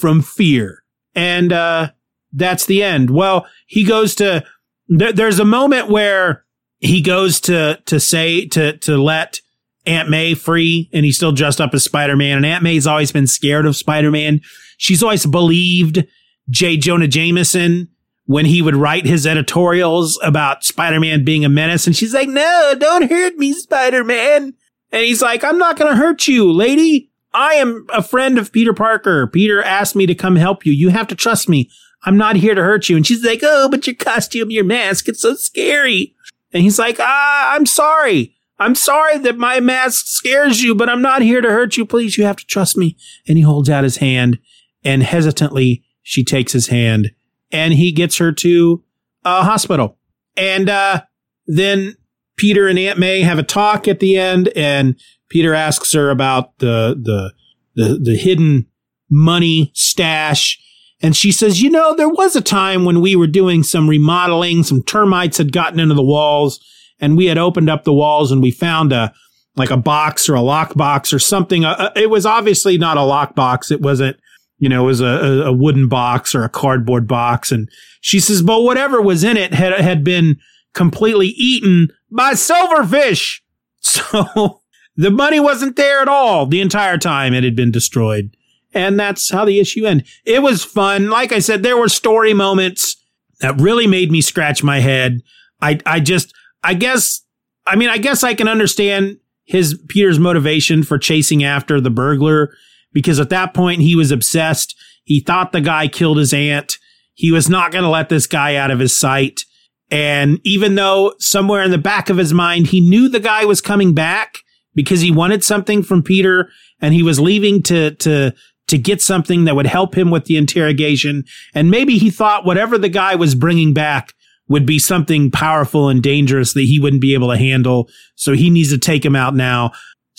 from 0.00 0.22
fear. 0.22 0.82
And, 1.14 1.52
uh, 1.52 1.90
that's 2.36 2.66
the 2.66 2.82
end. 2.82 3.10
Well, 3.10 3.46
he 3.66 3.84
goes 3.84 4.16
to, 4.16 4.44
th- 4.90 5.14
there's 5.14 5.38
a 5.38 5.44
moment 5.44 5.88
where 5.88 6.44
he 6.80 7.00
goes 7.00 7.40
to, 7.42 7.80
to 7.86 8.00
say, 8.00 8.46
to, 8.48 8.76
to 8.78 8.96
let 8.96 9.38
Aunt 9.86 10.10
May 10.10 10.34
free 10.34 10.90
and 10.92 11.04
he's 11.04 11.16
still 11.16 11.30
dressed 11.30 11.60
up 11.60 11.72
as 11.74 11.84
Spider-Man. 11.84 12.38
And 12.38 12.46
Aunt 12.46 12.64
May's 12.64 12.86
always 12.86 13.12
been 13.12 13.28
scared 13.28 13.66
of 13.66 13.76
Spider-Man. 13.76 14.40
She's 14.78 15.02
always 15.02 15.26
believed 15.26 16.04
J. 16.50 16.76
Jonah 16.76 17.06
Jameson 17.06 17.88
when 18.26 18.46
he 18.46 18.62
would 18.62 18.76
write 18.76 19.06
his 19.06 19.26
editorials 19.26 20.18
about 20.22 20.64
Spider-Man 20.64 21.24
being 21.24 21.44
a 21.44 21.48
menace. 21.48 21.86
And 21.86 21.94
she's 21.94 22.14
like, 22.14 22.28
no, 22.28 22.74
don't 22.78 23.10
hurt 23.10 23.36
me, 23.36 23.52
Spider-Man. 23.52 24.54
And 24.92 25.04
he's 25.04 25.20
like, 25.20 25.44
I'm 25.44 25.58
not 25.58 25.76
going 25.76 25.90
to 25.90 25.96
hurt 25.96 26.26
you, 26.26 26.50
lady. 26.50 27.10
I 27.32 27.54
am 27.54 27.86
a 27.92 28.02
friend 28.02 28.38
of 28.38 28.52
Peter 28.52 28.72
Parker. 28.72 29.26
Peter 29.26 29.62
asked 29.62 29.96
me 29.96 30.06
to 30.06 30.14
come 30.14 30.36
help 30.36 30.64
you. 30.64 30.72
You 30.72 30.90
have 30.90 31.08
to 31.08 31.16
trust 31.16 31.48
me. 31.48 31.68
I'm 32.04 32.16
not 32.16 32.36
here 32.36 32.54
to 32.54 32.62
hurt 32.62 32.88
you. 32.88 32.96
And 32.96 33.06
she's 33.06 33.24
like, 33.24 33.40
Oh, 33.42 33.68
but 33.68 33.86
your 33.86 33.96
costume, 33.96 34.50
your 34.50 34.64
mask, 34.64 35.08
it's 35.08 35.22
so 35.22 35.34
scary. 35.34 36.14
And 36.52 36.62
he's 36.62 36.78
like, 36.78 36.96
Ah, 37.00 37.54
I'm 37.54 37.66
sorry. 37.66 38.36
I'm 38.58 38.76
sorry 38.76 39.18
that 39.18 39.36
my 39.36 39.58
mask 39.58 40.06
scares 40.06 40.62
you, 40.62 40.76
but 40.76 40.88
I'm 40.88 41.02
not 41.02 41.22
here 41.22 41.40
to 41.40 41.50
hurt 41.50 41.76
you. 41.76 41.84
Please, 41.84 42.16
you 42.16 42.24
have 42.24 42.36
to 42.36 42.46
trust 42.46 42.76
me. 42.76 42.96
And 43.26 43.36
he 43.36 43.42
holds 43.42 43.68
out 43.68 43.82
his 43.82 43.96
hand 43.96 44.38
and 44.84 45.02
hesitantly 45.02 45.82
she 46.02 46.22
takes 46.22 46.52
his 46.52 46.68
hand 46.68 47.10
and 47.54 47.72
he 47.72 47.92
gets 47.92 48.18
her 48.18 48.32
to 48.32 48.82
a 49.24 49.42
hospital. 49.42 49.98
And, 50.36 50.68
uh, 50.68 51.02
then 51.46 51.96
Peter 52.36 52.66
and 52.66 52.78
Aunt 52.78 52.98
May 52.98 53.20
have 53.20 53.38
a 53.38 53.42
talk 53.42 53.86
at 53.86 54.00
the 54.00 54.16
end 54.18 54.48
and 54.56 54.98
Peter 55.28 55.54
asks 55.54 55.92
her 55.92 56.10
about 56.10 56.58
the, 56.58 56.98
the, 57.00 57.32
the, 57.74 57.98
the 57.98 58.16
hidden 58.16 58.66
money 59.10 59.70
stash 59.74 60.58
and 61.04 61.14
she 61.14 61.32
says, 61.32 61.60
you 61.60 61.68
know, 61.68 61.94
there 61.94 62.08
was 62.08 62.34
a 62.34 62.40
time 62.40 62.86
when 62.86 63.02
we 63.02 63.14
were 63.14 63.26
doing 63.26 63.62
some 63.62 63.90
remodeling, 63.90 64.62
some 64.62 64.82
termites 64.82 65.36
had 65.36 65.52
gotten 65.52 65.78
into 65.78 65.94
the 65.94 66.02
walls 66.02 66.64
and 66.98 67.14
we 67.14 67.26
had 67.26 67.36
opened 67.36 67.68
up 67.68 67.84
the 67.84 67.92
walls 67.92 68.32
and 68.32 68.40
we 68.40 68.50
found 68.50 68.90
a, 68.90 69.12
like 69.54 69.70
a 69.70 69.76
box 69.76 70.30
or 70.30 70.34
a 70.34 70.40
lock 70.40 70.72
box 70.74 71.12
or 71.12 71.18
something. 71.18 71.62
Uh, 71.62 71.76
uh 71.78 71.90
it 71.94 72.08
was 72.08 72.24
obviously 72.24 72.78
not 72.78 72.96
a 72.96 73.02
lock 73.02 73.34
box. 73.34 73.70
It 73.70 73.82
wasn't, 73.82 74.16
you 74.58 74.68
know, 74.68 74.84
it 74.84 74.86
was 74.86 75.00
a, 75.00 75.44
a 75.46 75.52
wooden 75.52 75.88
box 75.88 76.34
or 76.34 76.44
a 76.44 76.48
cardboard 76.48 77.06
box. 77.06 77.50
And 77.52 77.68
she 78.00 78.20
says, 78.20 78.42
but 78.42 78.62
whatever 78.62 79.02
was 79.02 79.24
in 79.24 79.36
it 79.36 79.52
had, 79.52 79.78
had 79.80 80.04
been 80.04 80.38
completely 80.72 81.28
eaten 81.28 81.88
by 82.10 82.32
silverfish. 82.32 83.40
So 83.86 84.62
the 84.96 85.10
money 85.10 85.38
wasn't 85.38 85.76
there 85.76 86.00
at 86.00 86.08
all 86.08 86.46
the 86.46 86.62
entire 86.62 86.96
time 86.96 87.34
it 87.34 87.44
had 87.44 87.54
been 87.54 87.70
destroyed. 87.70 88.34
And 88.72 88.98
that's 88.98 89.30
how 89.30 89.44
the 89.44 89.60
issue 89.60 89.84
ended. 89.84 90.06
It 90.24 90.42
was 90.42 90.64
fun. 90.64 91.10
Like 91.10 91.32
I 91.32 91.38
said, 91.38 91.62
there 91.62 91.76
were 91.76 91.90
story 91.90 92.32
moments 92.32 92.96
that 93.40 93.60
really 93.60 93.86
made 93.86 94.10
me 94.10 94.22
scratch 94.22 94.64
my 94.64 94.80
head. 94.80 95.20
I, 95.60 95.80
I 95.84 96.00
just, 96.00 96.32
I 96.62 96.72
guess, 96.72 97.22
I 97.66 97.76
mean, 97.76 97.90
I 97.90 97.98
guess 97.98 98.24
I 98.24 98.32
can 98.32 98.48
understand 98.48 99.18
his 99.44 99.78
Peter's 99.88 100.18
motivation 100.18 100.82
for 100.82 100.96
chasing 100.96 101.44
after 101.44 101.80
the 101.80 101.90
burglar 101.90 102.56
because 102.94 103.20
at 103.20 103.28
that 103.28 103.52
point 103.52 103.82
he 103.82 103.94
was 103.94 104.10
obsessed. 104.10 104.74
He 105.04 105.20
thought 105.20 105.52
the 105.52 105.60
guy 105.60 105.88
killed 105.88 106.16
his 106.16 106.32
aunt. 106.32 106.78
He 107.12 107.30
was 107.30 107.50
not 107.50 107.70
going 107.70 107.84
to 107.84 107.90
let 107.90 108.08
this 108.08 108.26
guy 108.26 108.56
out 108.56 108.70
of 108.70 108.78
his 108.78 108.98
sight. 108.98 109.42
And 109.90 110.40
even 110.44 110.76
though 110.76 111.14
somewhere 111.18 111.62
in 111.62 111.70
the 111.70 111.78
back 111.78 112.08
of 112.08 112.16
his 112.16 112.32
mind, 112.32 112.68
he 112.68 112.80
knew 112.80 113.08
the 113.08 113.20
guy 113.20 113.44
was 113.44 113.60
coming 113.60 113.92
back 113.92 114.38
because 114.74 115.02
he 115.02 115.10
wanted 115.10 115.44
something 115.44 115.82
from 115.82 116.02
Peter 116.02 116.48
and 116.80 116.94
he 116.94 117.02
was 117.02 117.20
leaving 117.20 117.62
to, 117.64 117.92
to, 117.96 118.32
to 118.68 118.78
get 118.78 119.02
something 119.02 119.44
that 119.44 119.54
would 119.54 119.66
help 119.66 119.94
him 119.96 120.10
with 120.10 120.24
the 120.24 120.36
interrogation. 120.36 121.24
And 121.54 121.70
maybe 121.70 121.98
he 121.98 122.10
thought 122.10 122.46
whatever 122.46 122.78
the 122.78 122.88
guy 122.88 123.14
was 123.14 123.34
bringing 123.34 123.74
back 123.74 124.14
would 124.48 124.66
be 124.66 124.78
something 124.78 125.30
powerful 125.30 125.88
and 125.88 126.02
dangerous 126.02 126.52
that 126.54 126.62
he 126.62 126.80
wouldn't 126.80 127.02
be 127.02 127.14
able 127.14 127.30
to 127.30 127.38
handle. 127.38 127.88
So 128.14 128.32
he 128.32 128.50
needs 128.50 128.70
to 128.70 128.78
take 128.78 129.04
him 129.04 129.16
out 129.16 129.34
now. 129.34 129.72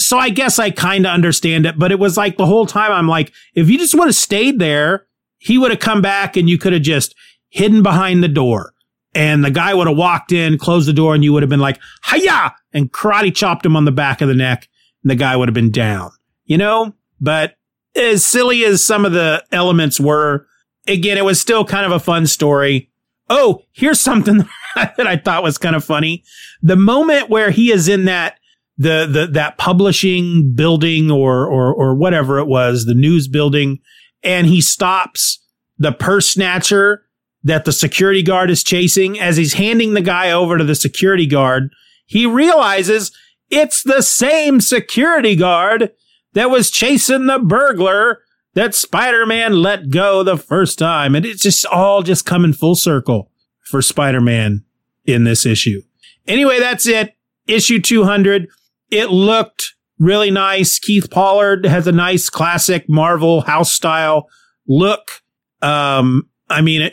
So 0.05 0.19
I 0.19 0.29
guess 0.29 0.59
I 0.59 0.69
kind 0.69 1.07
of 1.07 1.13
understand 1.13 1.65
it, 1.65 1.79
but 1.79 1.91
it 1.91 1.97
was 1.97 2.15
like 2.15 2.37
the 2.37 2.45
whole 2.45 2.67
time 2.67 2.91
I'm 2.91 3.07
like, 3.07 3.33
if 3.55 3.71
you 3.71 3.79
just 3.79 3.95
would 3.95 4.05
have 4.05 4.13
stayed 4.13 4.59
there, 4.59 5.07
he 5.39 5.57
would 5.57 5.71
have 5.71 5.79
come 5.79 5.99
back 5.99 6.37
and 6.37 6.47
you 6.47 6.59
could 6.59 6.73
have 6.73 6.83
just 6.83 7.15
hidden 7.49 7.81
behind 7.81 8.23
the 8.23 8.27
door. 8.27 8.73
And 9.15 9.43
the 9.43 9.49
guy 9.49 9.73
would 9.73 9.87
have 9.87 9.97
walked 9.97 10.31
in, 10.31 10.59
closed 10.59 10.87
the 10.87 10.93
door, 10.93 11.15
and 11.15 11.23
you 11.23 11.33
would 11.33 11.41
have 11.41 11.49
been 11.49 11.59
like, 11.59 11.79
hiya, 12.07 12.53
and 12.71 12.91
karate 12.91 13.35
chopped 13.35 13.65
him 13.65 13.75
on 13.75 13.85
the 13.85 13.91
back 13.91 14.21
of 14.21 14.27
the 14.27 14.35
neck. 14.35 14.67
And 15.01 15.09
the 15.09 15.15
guy 15.15 15.35
would 15.35 15.47
have 15.49 15.55
been 15.55 15.71
down, 15.71 16.11
you 16.43 16.59
know? 16.59 16.93
But 17.19 17.55
as 17.95 18.23
silly 18.23 18.63
as 18.63 18.85
some 18.85 19.05
of 19.05 19.11
the 19.11 19.43
elements 19.51 19.99
were, 19.99 20.45
again, 20.85 21.17
it 21.17 21.25
was 21.25 21.41
still 21.41 21.65
kind 21.65 21.83
of 21.83 21.91
a 21.91 21.99
fun 21.99 22.27
story. 22.27 22.91
Oh, 23.27 23.63
here's 23.71 23.99
something 23.99 24.47
that 24.75 25.07
I 25.07 25.17
thought 25.17 25.41
was 25.41 25.57
kind 25.57 25.75
of 25.75 25.83
funny. 25.83 26.23
The 26.61 26.75
moment 26.75 27.31
where 27.31 27.49
he 27.49 27.71
is 27.71 27.87
in 27.87 28.05
that 28.05 28.37
the 28.77 29.07
the 29.09 29.27
that 29.31 29.57
publishing 29.57 30.53
building 30.53 31.09
or 31.09 31.45
or 31.45 31.73
or 31.73 31.95
whatever 31.95 32.39
it 32.39 32.47
was, 32.47 32.85
the 32.85 32.93
news 32.93 33.27
building, 33.27 33.79
and 34.23 34.47
he 34.47 34.61
stops 34.61 35.39
the 35.77 35.91
purse 35.91 36.29
snatcher 36.29 37.05
that 37.43 37.65
the 37.65 37.71
security 37.71 38.23
guard 38.23 38.49
is 38.49 38.63
chasing 38.63 39.19
as 39.19 39.37
he's 39.37 39.53
handing 39.53 39.93
the 39.93 40.01
guy 40.01 40.31
over 40.31 40.57
to 40.57 40.63
the 40.63 40.75
security 40.75 41.27
guard. 41.27 41.69
He 42.05 42.25
realizes 42.25 43.11
it's 43.49 43.83
the 43.83 44.01
same 44.01 44.59
security 44.61 45.35
guard 45.35 45.91
that 46.33 46.49
was 46.49 46.71
chasing 46.71 47.27
the 47.27 47.39
burglar 47.39 48.19
that 48.55 48.73
Spider-Man 48.73 49.61
let 49.61 49.89
go 49.89 50.23
the 50.23 50.37
first 50.37 50.79
time. 50.79 51.13
And 51.13 51.25
it's 51.25 51.43
just 51.43 51.65
all 51.67 52.01
just 52.01 52.25
coming 52.25 52.53
full 52.53 52.75
circle 52.75 53.29
for 53.61 53.81
Spider-Man 53.81 54.63
in 55.05 55.23
this 55.23 55.45
issue. 55.45 55.81
Anyway, 56.27 56.59
that's 56.59 56.87
it. 56.87 57.15
Issue 57.47 57.79
200. 57.79 58.47
It 58.91 59.09
looked 59.09 59.75
really 59.99 60.31
nice. 60.31 60.79
Keith 60.79 61.09
Pollard 61.09 61.65
has 61.65 61.87
a 61.87 61.91
nice 61.91 62.29
classic 62.29 62.85
Marvel 62.87 63.41
house 63.41 63.71
style 63.71 64.27
look. 64.67 65.21
Um, 65.61 66.29
I 66.49 66.61
mean, 66.61 66.89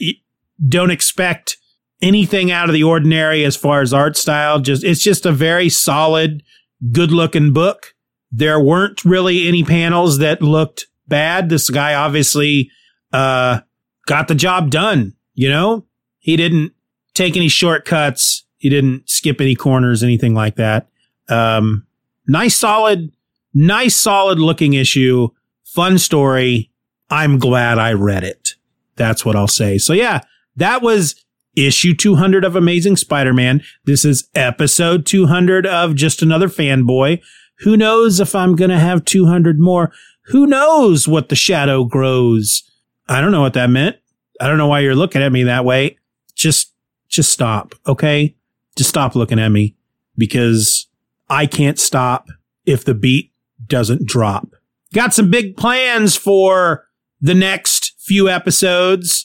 don't 0.66 0.90
expect 0.90 1.56
anything 2.00 2.50
out 2.50 2.68
of 2.68 2.72
the 2.72 2.82
ordinary 2.82 3.44
as 3.44 3.56
far 3.56 3.80
as 3.80 3.92
art 3.92 4.16
style. 4.16 4.58
Just, 4.58 4.84
it's 4.84 5.02
just 5.02 5.26
a 5.26 5.32
very 5.32 5.68
solid, 5.68 6.42
good 6.90 7.12
looking 7.12 7.52
book. 7.52 7.94
There 8.30 8.58
weren't 8.58 9.04
really 9.04 9.46
any 9.46 9.62
panels 9.62 10.18
that 10.18 10.42
looked 10.42 10.86
bad. 11.06 11.48
This 11.48 11.68
guy 11.68 11.94
obviously, 11.94 12.70
uh, 13.12 13.60
got 14.06 14.28
the 14.28 14.34
job 14.34 14.70
done. 14.70 15.14
You 15.34 15.48
know, 15.48 15.86
he 16.18 16.36
didn't 16.36 16.72
take 17.14 17.36
any 17.36 17.48
shortcuts. 17.48 18.44
He 18.56 18.68
didn't 18.68 19.08
skip 19.08 19.40
any 19.40 19.54
corners, 19.54 20.02
anything 20.02 20.34
like 20.34 20.56
that. 20.56 20.88
Um, 21.28 21.86
nice, 22.26 22.56
solid, 22.56 23.12
nice, 23.54 23.96
solid 23.96 24.38
looking 24.38 24.74
issue. 24.74 25.28
Fun 25.64 25.98
story. 25.98 26.70
I'm 27.10 27.38
glad 27.38 27.78
I 27.78 27.92
read 27.92 28.24
it. 28.24 28.54
That's 28.96 29.24
what 29.24 29.36
I'll 29.36 29.48
say. 29.48 29.78
So 29.78 29.92
yeah, 29.92 30.20
that 30.56 30.82
was 30.82 31.14
issue 31.54 31.94
200 31.94 32.44
of 32.44 32.56
Amazing 32.56 32.96
Spider-Man. 32.96 33.62
This 33.84 34.04
is 34.04 34.28
episode 34.34 35.06
200 35.06 35.66
of 35.66 35.94
Just 35.94 36.22
Another 36.22 36.48
Fanboy. 36.48 37.20
Who 37.58 37.76
knows 37.76 38.20
if 38.20 38.34
I'm 38.34 38.56
going 38.56 38.70
to 38.70 38.78
have 38.78 39.04
200 39.04 39.58
more? 39.58 39.92
Who 40.26 40.46
knows 40.46 41.06
what 41.06 41.28
the 41.28 41.36
shadow 41.36 41.84
grows? 41.84 42.62
I 43.08 43.20
don't 43.20 43.32
know 43.32 43.40
what 43.40 43.54
that 43.54 43.70
meant. 43.70 43.96
I 44.40 44.48
don't 44.48 44.58
know 44.58 44.66
why 44.66 44.80
you're 44.80 44.94
looking 44.94 45.22
at 45.22 45.32
me 45.32 45.44
that 45.44 45.64
way. 45.64 45.98
Just, 46.34 46.72
just 47.08 47.30
stop. 47.30 47.74
Okay. 47.86 48.34
Just 48.76 48.90
stop 48.90 49.14
looking 49.14 49.38
at 49.38 49.50
me 49.50 49.76
because 50.16 50.86
I 51.32 51.46
can't 51.46 51.80
stop 51.80 52.28
if 52.66 52.84
the 52.84 52.92
beat 52.92 53.32
doesn't 53.66 54.06
drop. 54.06 54.48
Got 54.92 55.14
some 55.14 55.30
big 55.30 55.56
plans 55.56 56.14
for 56.14 56.84
the 57.22 57.34
next 57.34 57.94
few 57.98 58.28
episodes. 58.28 59.24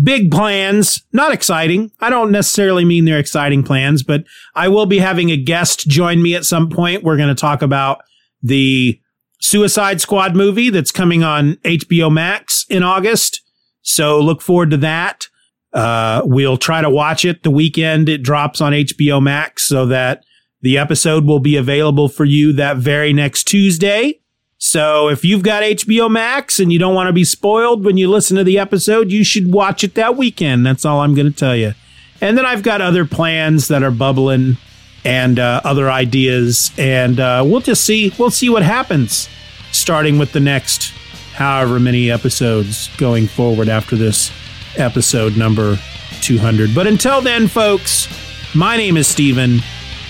Big 0.00 0.30
plans, 0.30 1.02
not 1.12 1.32
exciting. 1.32 1.90
I 1.98 2.10
don't 2.10 2.30
necessarily 2.30 2.84
mean 2.84 3.06
they're 3.06 3.18
exciting 3.18 3.64
plans, 3.64 4.04
but 4.04 4.22
I 4.54 4.68
will 4.68 4.86
be 4.86 5.00
having 5.00 5.30
a 5.30 5.36
guest 5.36 5.88
join 5.88 6.22
me 6.22 6.36
at 6.36 6.44
some 6.44 6.68
point. 6.68 7.02
We're 7.02 7.16
going 7.16 7.34
to 7.34 7.34
talk 7.34 7.60
about 7.60 8.02
the 8.40 9.00
Suicide 9.40 10.00
Squad 10.00 10.36
movie 10.36 10.70
that's 10.70 10.92
coming 10.92 11.24
on 11.24 11.54
HBO 11.64 12.12
Max 12.12 12.66
in 12.70 12.84
August. 12.84 13.42
So 13.82 14.20
look 14.20 14.42
forward 14.42 14.70
to 14.70 14.76
that. 14.76 15.26
Uh, 15.72 16.22
we'll 16.24 16.56
try 16.56 16.82
to 16.82 16.88
watch 16.88 17.24
it 17.24 17.42
the 17.42 17.50
weekend 17.50 18.08
it 18.08 18.22
drops 18.22 18.60
on 18.60 18.72
HBO 18.72 19.20
Max 19.20 19.64
so 19.64 19.86
that 19.86 20.22
the 20.60 20.78
episode 20.78 21.24
will 21.24 21.40
be 21.40 21.56
available 21.56 22.08
for 22.08 22.24
you 22.24 22.52
that 22.54 22.76
very 22.78 23.12
next 23.12 23.44
Tuesday. 23.44 24.20
So 24.58 25.08
if 25.08 25.24
you've 25.24 25.44
got 25.44 25.62
HBO 25.62 26.10
Max 26.10 26.58
and 26.58 26.72
you 26.72 26.80
don't 26.80 26.94
want 26.94 27.06
to 27.06 27.12
be 27.12 27.24
spoiled 27.24 27.84
when 27.84 27.96
you 27.96 28.10
listen 28.10 28.36
to 28.36 28.44
the 28.44 28.58
episode, 28.58 29.12
you 29.12 29.22
should 29.22 29.52
watch 29.52 29.84
it 29.84 29.94
that 29.94 30.16
weekend. 30.16 30.66
That's 30.66 30.84
all 30.84 31.00
I'm 31.00 31.14
going 31.14 31.32
to 31.32 31.38
tell 31.38 31.54
you. 31.54 31.74
And 32.20 32.36
then 32.36 32.44
I've 32.44 32.64
got 32.64 32.80
other 32.80 33.04
plans 33.04 33.68
that 33.68 33.84
are 33.84 33.92
bubbling 33.92 34.56
and 35.04 35.38
uh, 35.38 35.60
other 35.62 35.88
ideas, 35.88 36.72
and 36.76 37.20
uh, 37.20 37.44
we'll 37.46 37.60
just 37.60 37.84
see. 37.84 38.12
We'll 38.18 38.32
see 38.32 38.50
what 38.50 38.64
happens, 38.64 39.28
starting 39.70 40.18
with 40.18 40.32
the 40.32 40.40
next 40.40 40.92
however 41.34 41.78
many 41.78 42.10
episodes 42.10 42.90
going 42.96 43.28
forward 43.28 43.68
after 43.68 43.94
this 43.94 44.32
episode 44.76 45.36
number 45.36 45.78
200. 46.20 46.74
But 46.74 46.88
until 46.88 47.20
then, 47.20 47.46
folks, 47.46 48.08
my 48.56 48.76
name 48.76 48.96
is 48.96 49.06
Steven 49.06 49.60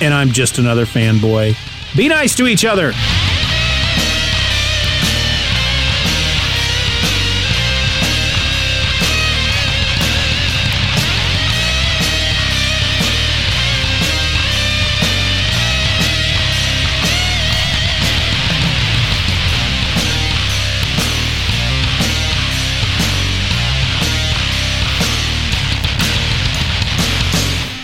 and 0.00 0.14
I'm 0.14 0.30
just 0.30 0.58
another 0.58 0.86
fanboy. 0.86 1.56
Be 1.96 2.08
nice 2.08 2.34
to 2.36 2.46
each 2.46 2.64
other. 2.64 2.92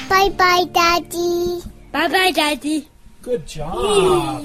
Bye 0.08 0.30
bye, 0.30 0.64
Daddy. 0.72 1.43
Bye 1.94 2.08
bye, 2.08 2.32
Daddy. 2.32 2.88
Good 3.22 3.46
job. 3.46 4.44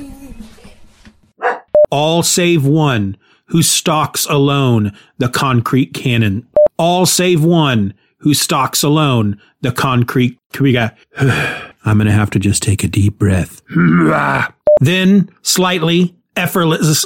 All 1.90 2.22
save 2.22 2.64
one 2.64 3.18
who 3.48 3.64
stalks 3.64 4.28
alone 4.28 4.96
the 5.18 5.30
concrete 5.30 5.96
cannon. 5.96 6.48
All 6.78 7.08
save 7.08 7.44
one 7.44 7.96
who 8.20 8.36
stalks 8.36 8.84
alone 8.84 9.42
the 9.62 9.72
concrete. 9.72 10.38
We 10.60 10.74
got. 10.74 10.96
I'm 11.18 11.98
going 11.98 12.06
to 12.06 12.12
have 12.12 12.30
to 12.32 12.40
just 12.40 12.62
take 12.62 12.84
a 12.84 12.88
deep 12.88 13.18
breath. 13.18 13.64
then 14.80 15.32
slightly 15.42 16.16
effortless. 16.36 17.04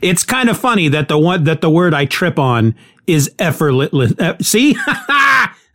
It's 0.00 0.24
kind 0.24 0.48
of 0.48 0.58
funny 0.58 0.88
that 0.88 1.08
the 1.08 1.18
one 1.18 1.44
that 1.44 1.60
the 1.60 1.68
word 1.68 1.92
I 1.92 2.06
trip 2.06 2.38
on 2.38 2.74
is 3.06 3.30
effortless. 3.38 4.14
Uh, 4.18 4.38
see, 4.40 4.74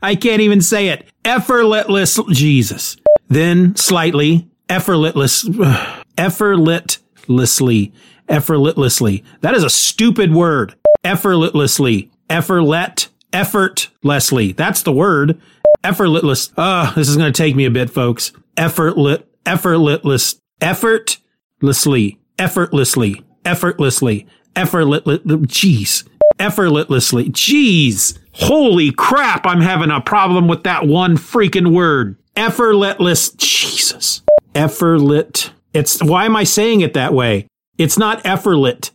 I 0.03 0.15
can't 0.15 0.41
even 0.41 0.61
say 0.61 0.89
it. 0.89 1.07
Effortless. 1.23 2.19
Jesus. 2.29 2.97
Then 3.29 3.75
slightly 3.77 4.49
effortless. 4.69 5.49
Effortlessly. 6.17 7.93
Effortlessly. 8.27 9.23
That 9.41 9.55
is 9.55 9.63
a 9.63 9.69
stupid 9.69 10.33
word. 10.33 10.75
Effortlessly. 11.03 12.11
Effortlet. 12.29 13.07
Effortlessly. 13.31 14.51
That's 14.51 14.81
the 14.81 14.91
word. 14.91 15.41
Effortless. 15.83 16.51
Ah, 16.57 16.91
this 16.95 17.07
is 17.07 17.15
going 17.17 17.31
to 17.31 17.37
take 17.37 17.55
me 17.55 17.65
a 17.65 17.71
bit, 17.71 17.89
folks. 17.89 18.33
Effortless. 18.57 19.23
Effortless. 19.45 20.35
Effortlessly. 20.61 22.19
Effortlessly. 22.37 23.21
Effortlessly. 23.45 24.27
Effortlessly. 24.55 25.17
Jeez. 25.47 26.03
Effortlessly. 26.39 27.29
Jeez. 27.29 28.17
Holy 28.33 28.91
crap. 28.91 29.45
I'm 29.45 29.61
having 29.61 29.91
a 29.91 30.01
problem 30.01 30.47
with 30.47 30.63
that 30.63 30.85
one 30.87 31.17
freaking 31.17 31.73
word. 31.73 32.17
Effortless. 32.35 33.29
Jesus. 33.31 34.21
Effortlet. 34.53 35.51
It's, 35.73 36.03
why 36.03 36.25
am 36.25 36.35
I 36.35 36.43
saying 36.43 36.81
it 36.81 36.93
that 36.93 37.13
way? 37.13 37.47
It's 37.77 37.97
not 37.97 38.23
effortlet. 38.23 38.91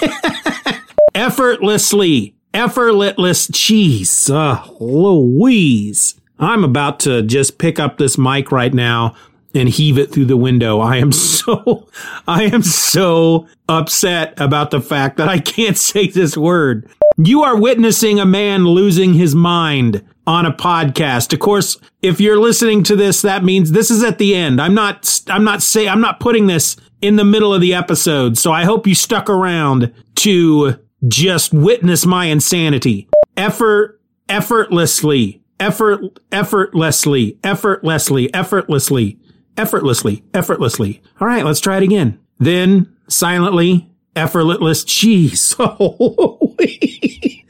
Effortlessly. 1.14 2.34
Effortless. 2.54 3.48
Jeez. 3.48 4.30
Uh, 4.32 4.64
Louise. 4.80 6.20
I'm 6.38 6.64
about 6.64 7.00
to 7.00 7.22
just 7.22 7.58
pick 7.58 7.78
up 7.78 7.98
this 7.98 8.18
mic 8.18 8.50
right 8.50 8.74
now 8.74 9.14
and 9.54 9.68
heave 9.68 9.98
it 9.98 10.10
through 10.10 10.24
the 10.24 10.36
window. 10.36 10.80
I 10.80 10.96
am 10.96 11.12
so, 11.12 11.88
I 12.26 12.44
am 12.44 12.62
so 12.62 13.46
upset 13.78 14.38
about 14.40 14.70
the 14.70 14.80
fact 14.80 15.16
that 15.16 15.28
I 15.28 15.38
can't 15.38 15.76
say 15.90 16.08
this 16.08 16.36
word. 16.36 16.88
You 17.16 17.42
are 17.42 17.56
witnessing 17.56 18.20
a 18.20 18.26
man 18.26 18.64
losing 18.64 19.14
his 19.14 19.34
mind 19.34 20.04
on 20.26 20.46
a 20.46 20.52
podcast. 20.52 21.32
Of 21.32 21.40
course, 21.40 21.78
if 22.00 22.20
you're 22.20 22.38
listening 22.38 22.82
to 22.84 22.96
this, 22.96 23.22
that 23.22 23.44
means 23.44 23.72
this 23.72 23.90
is 23.90 24.02
at 24.02 24.18
the 24.18 24.34
end. 24.34 24.60
I'm 24.60 24.74
not, 24.74 25.20
I'm 25.28 25.44
not 25.44 25.62
say, 25.62 25.88
I'm 25.88 26.00
not 26.00 26.20
putting 26.20 26.46
this 26.46 26.76
in 27.00 27.16
the 27.16 27.24
middle 27.24 27.52
of 27.52 27.60
the 27.60 27.74
episode. 27.74 28.38
So 28.38 28.52
I 28.52 28.64
hope 28.64 28.86
you 28.86 28.94
stuck 28.94 29.28
around 29.28 29.92
to 30.16 30.76
just 31.08 31.52
witness 31.52 32.06
my 32.06 32.26
insanity. 32.26 33.08
Effort, 33.36 34.00
effortlessly, 34.28 35.42
effort, 35.58 36.20
effortlessly, 36.30 37.38
effortlessly, 37.42 38.32
effortlessly, 38.32 39.18
effortlessly, 39.56 40.22
effortlessly. 40.32 41.02
All 41.20 41.26
right, 41.26 41.44
let's 41.44 41.60
try 41.60 41.78
it 41.78 41.82
again. 41.82 42.18
Then 42.38 42.91
silently, 43.12 43.88
effortless. 44.16 44.84
Jeez. 44.84 45.56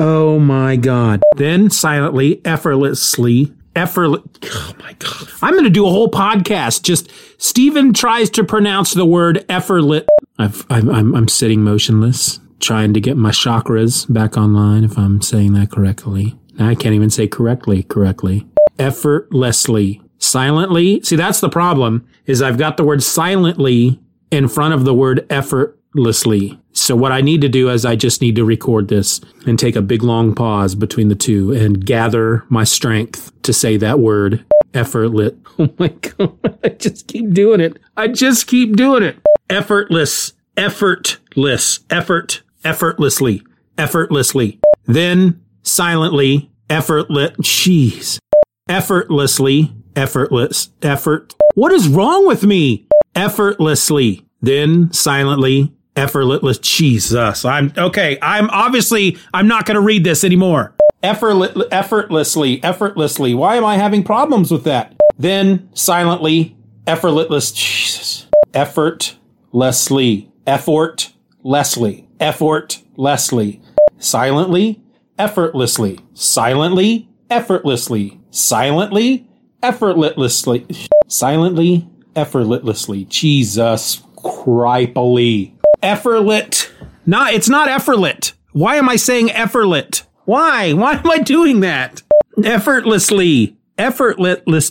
Oh 0.00 0.38
my 0.38 0.76
God. 0.76 1.20
Then 1.36 1.70
silently, 1.70 2.40
effortlessly, 2.44 3.52
effortless. 3.74 4.22
Oh 4.44 4.74
my 4.78 4.92
God. 4.92 5.28
I'm 5.42 5.54
going 5.54 5.64
to 5.64 5.70
do 5.70 5.86
a 5.86 5.90
whole 5.90 6.08
podcast. 6.08 6.82
Just 6.82 7.10
Stephen 7.38 7.92
tries 7.92 8.30
to 8.30 8.44
pronounce 8.44 8.94
the 8.94 9.04
word 9.04 9.44
effortless. 9.48 10.04
I've, 10.38 10.64
I'm, 10.70 10.88
I'm, 10.88 11.14
I'm 11.16 11.28
sitting 11.28 11.62
motionless, 11.62 12.38
trying 12.60 12.94
to 12.94 13.00
get 13.00 13.16
my 13.16 13.30
chakras 13.30 14.10
back 14.12 14.36
online, 14.36 14.84
if 14.84 14.96
I'm 14.96 15.20
saying 15.20 15.54
that 15.54 15.72
correctly. 15.72 16.38
Now 16.54 16.68
I 16.68 16.76
can't 16.76 16.94
even 16.94 17.10
say 17.10 17.26
correctly, 17.26 17.82
correctly. 17.82 18.46
Effortlessly. 18.78 20.00
Silently. 20.20 21.00
See, 21.02 21.16
that's 21.16 21.40
the 21.40 21.48
problem 21.48 22.06
is 22.26 22.40
I've 22.40 22.58
got 22.58 22.76
the 22.76 22.84
word 22.84 23.02
silently 23.02 24.00
in 24.30 24.48
front 24.48 24.74
of 24.74 24.84
the 24.84 24.94
word 24.94 25.26
effortlessly. 25.30 26.58
So 26.72 26.94
what 26.94 27.12
I 27.12 27.20
need 27.20 27.40
to 27.40 27.48
do 27.48 27.70
is 27.70 27.84
I 27.84 27.96
just 27.96 28.20
need 28.20 28.36
to 28.36 28.44
record 28.44 28.88
this 28.88 29.20
and 29.46 29.58
take 29.58 29.76
a 29.76 29.82
big 29.82 30.02
long 30.02 30.34
pause 30.34 30.74
between 30.74 31.08
the 31.08 31.14
two 31.14 31.52
and 31.52 31.84
gather 31.84 32.44
my 32.48 32.64
strength 32.64 33.32
to 33.42 33.52
say 33.52 33.76
that 33.78 33.98
word 33.98 34.44
effortless. 34.74 35.32
Oh 35.60 35.74
my 35.76 35.88
God. 35.88 36.58
I 36.62 36.68
just 36.68 37.08
keep 37.08 37.32
doing 37.32 37.60
it. 37.60 37.80
I 37.96 38.06
just 38.06 38.46
keep 38.46 38.76
doing 38.76 39.02
it. 39.02 39.18
Effortless, 39.50 40.34
effortless, 40.56 41.80
effort, 41.90 42.42
effortlessly, 42.62 43.42
effortlessly. 43.76 44.60
Then 44.86 45.42
silently, 45.64 46.52
effortless, 46.70 47.32
jeez, 47.38 48.20
effortlessly, 48.68 49.72
effortless, 49.96 50.70
effort. 50.82 51.34
What 51.54 51.72
is 51.72 51.88
wrong 51.88 52.26
with 52.26 52.44
me? 52.44 52.86
Effortlessly, 53.18 54.24
then 54.40 54.92
silently, 54.92 55.74
effortless. 55.96 56.58
Jesus, 56.58 57.44
I'm 57.44 57.72
okay. 57.76 58.16
I'm 58.22 58.48
obviously 58.50 59.18
I'm 59.34 59.48
not 59.48 59.66
going 59.66 59.74
to 59.74 59.80
read 59.80 60.04
this 60.04 60.22
anymore. 60.22 60.72
Effortless, 61.02 61.66
effortlessly, 61.72 62.62
effortlessly. 62.62 63.34
Why 63.34 63.56
am 63.56 63.64
I 63.64 63.76
having 63.76 64.04
problems 64.04 64.52
with 64.52 64.62
that? 64.64 64.94
Then 65.18 65.68
silently, 65.74 66.56
effortless. 66.86 67.50
Jesus, 67.50 68.28
effortlessly, 68.54 70.30
effort, 70.46 71.12
Leslie, 71.42 72.08
effort, 72.20 72.78
Leslie. 72.96 73.60
Silently, 73.98 74.80
effortlessly, 75.18 75.98
silently, 76.14 77.08
effortlessly, 77.28 78.20
silently, 78.30 79.26
effortlessly, 79.60 80.66
silently, 81.08 81.88
effortlessly. 82.18 83.04
Jesus 83.04 84.02
cripely. 84.16 85.52
Effortlet. 85.82 86.70
Not, 87.06 87.32
it's 87.32 87.48
not 87.48 87.68
effortlet. 87.68 88.32
Why 88.52 88.76
am 88.76 88.88
I 88.88 88.96
saying 88.96 89.28
effortlet? 89.28 90.02
Why? 90.24 90.72
Why 90.72 90.94
am 90.94 91.10
I 91.10 91.18
doing 91.18 91.60
that? 91.60 92.02
Effortlessly. 92.44 93.56
Effortless. 93.78 94.70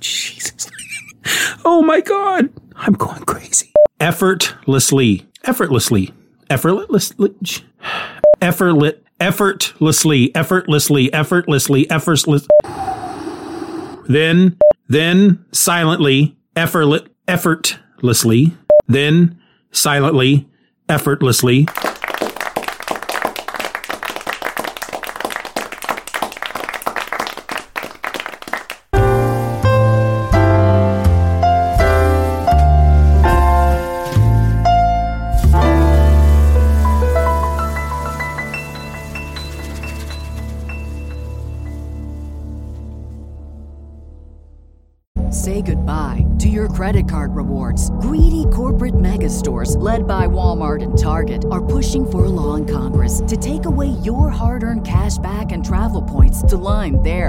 Jesus. 0.00 0.70
Oh 1.62 1.82
my 1.82 2.00
God. 2.00 2.48
I'm 2.76 2.94
going 2.94 3.22
crazy. 3.24 3.70
Effortlessly. 4.00 5.26
Effortlessly. 5.44 6.14
Effortlessly. 6.48 7.28
Effortless. 8.40 8.94
Effortlessly. 9.20 10.34
Effortlessly. 10.34 11.12
Effortlessly. 11.12 11.90
Effortless. 11.90 12.46
Then, 14.08 14.56
then 14.88 15.44
silently. 15.52 16.37
Effortless. 16.58 17.02
Effortlessly. 17.28 18.56
Then 18.88 19.38
silently. 19.70 20.48
Effortlessly. 20.88 21.68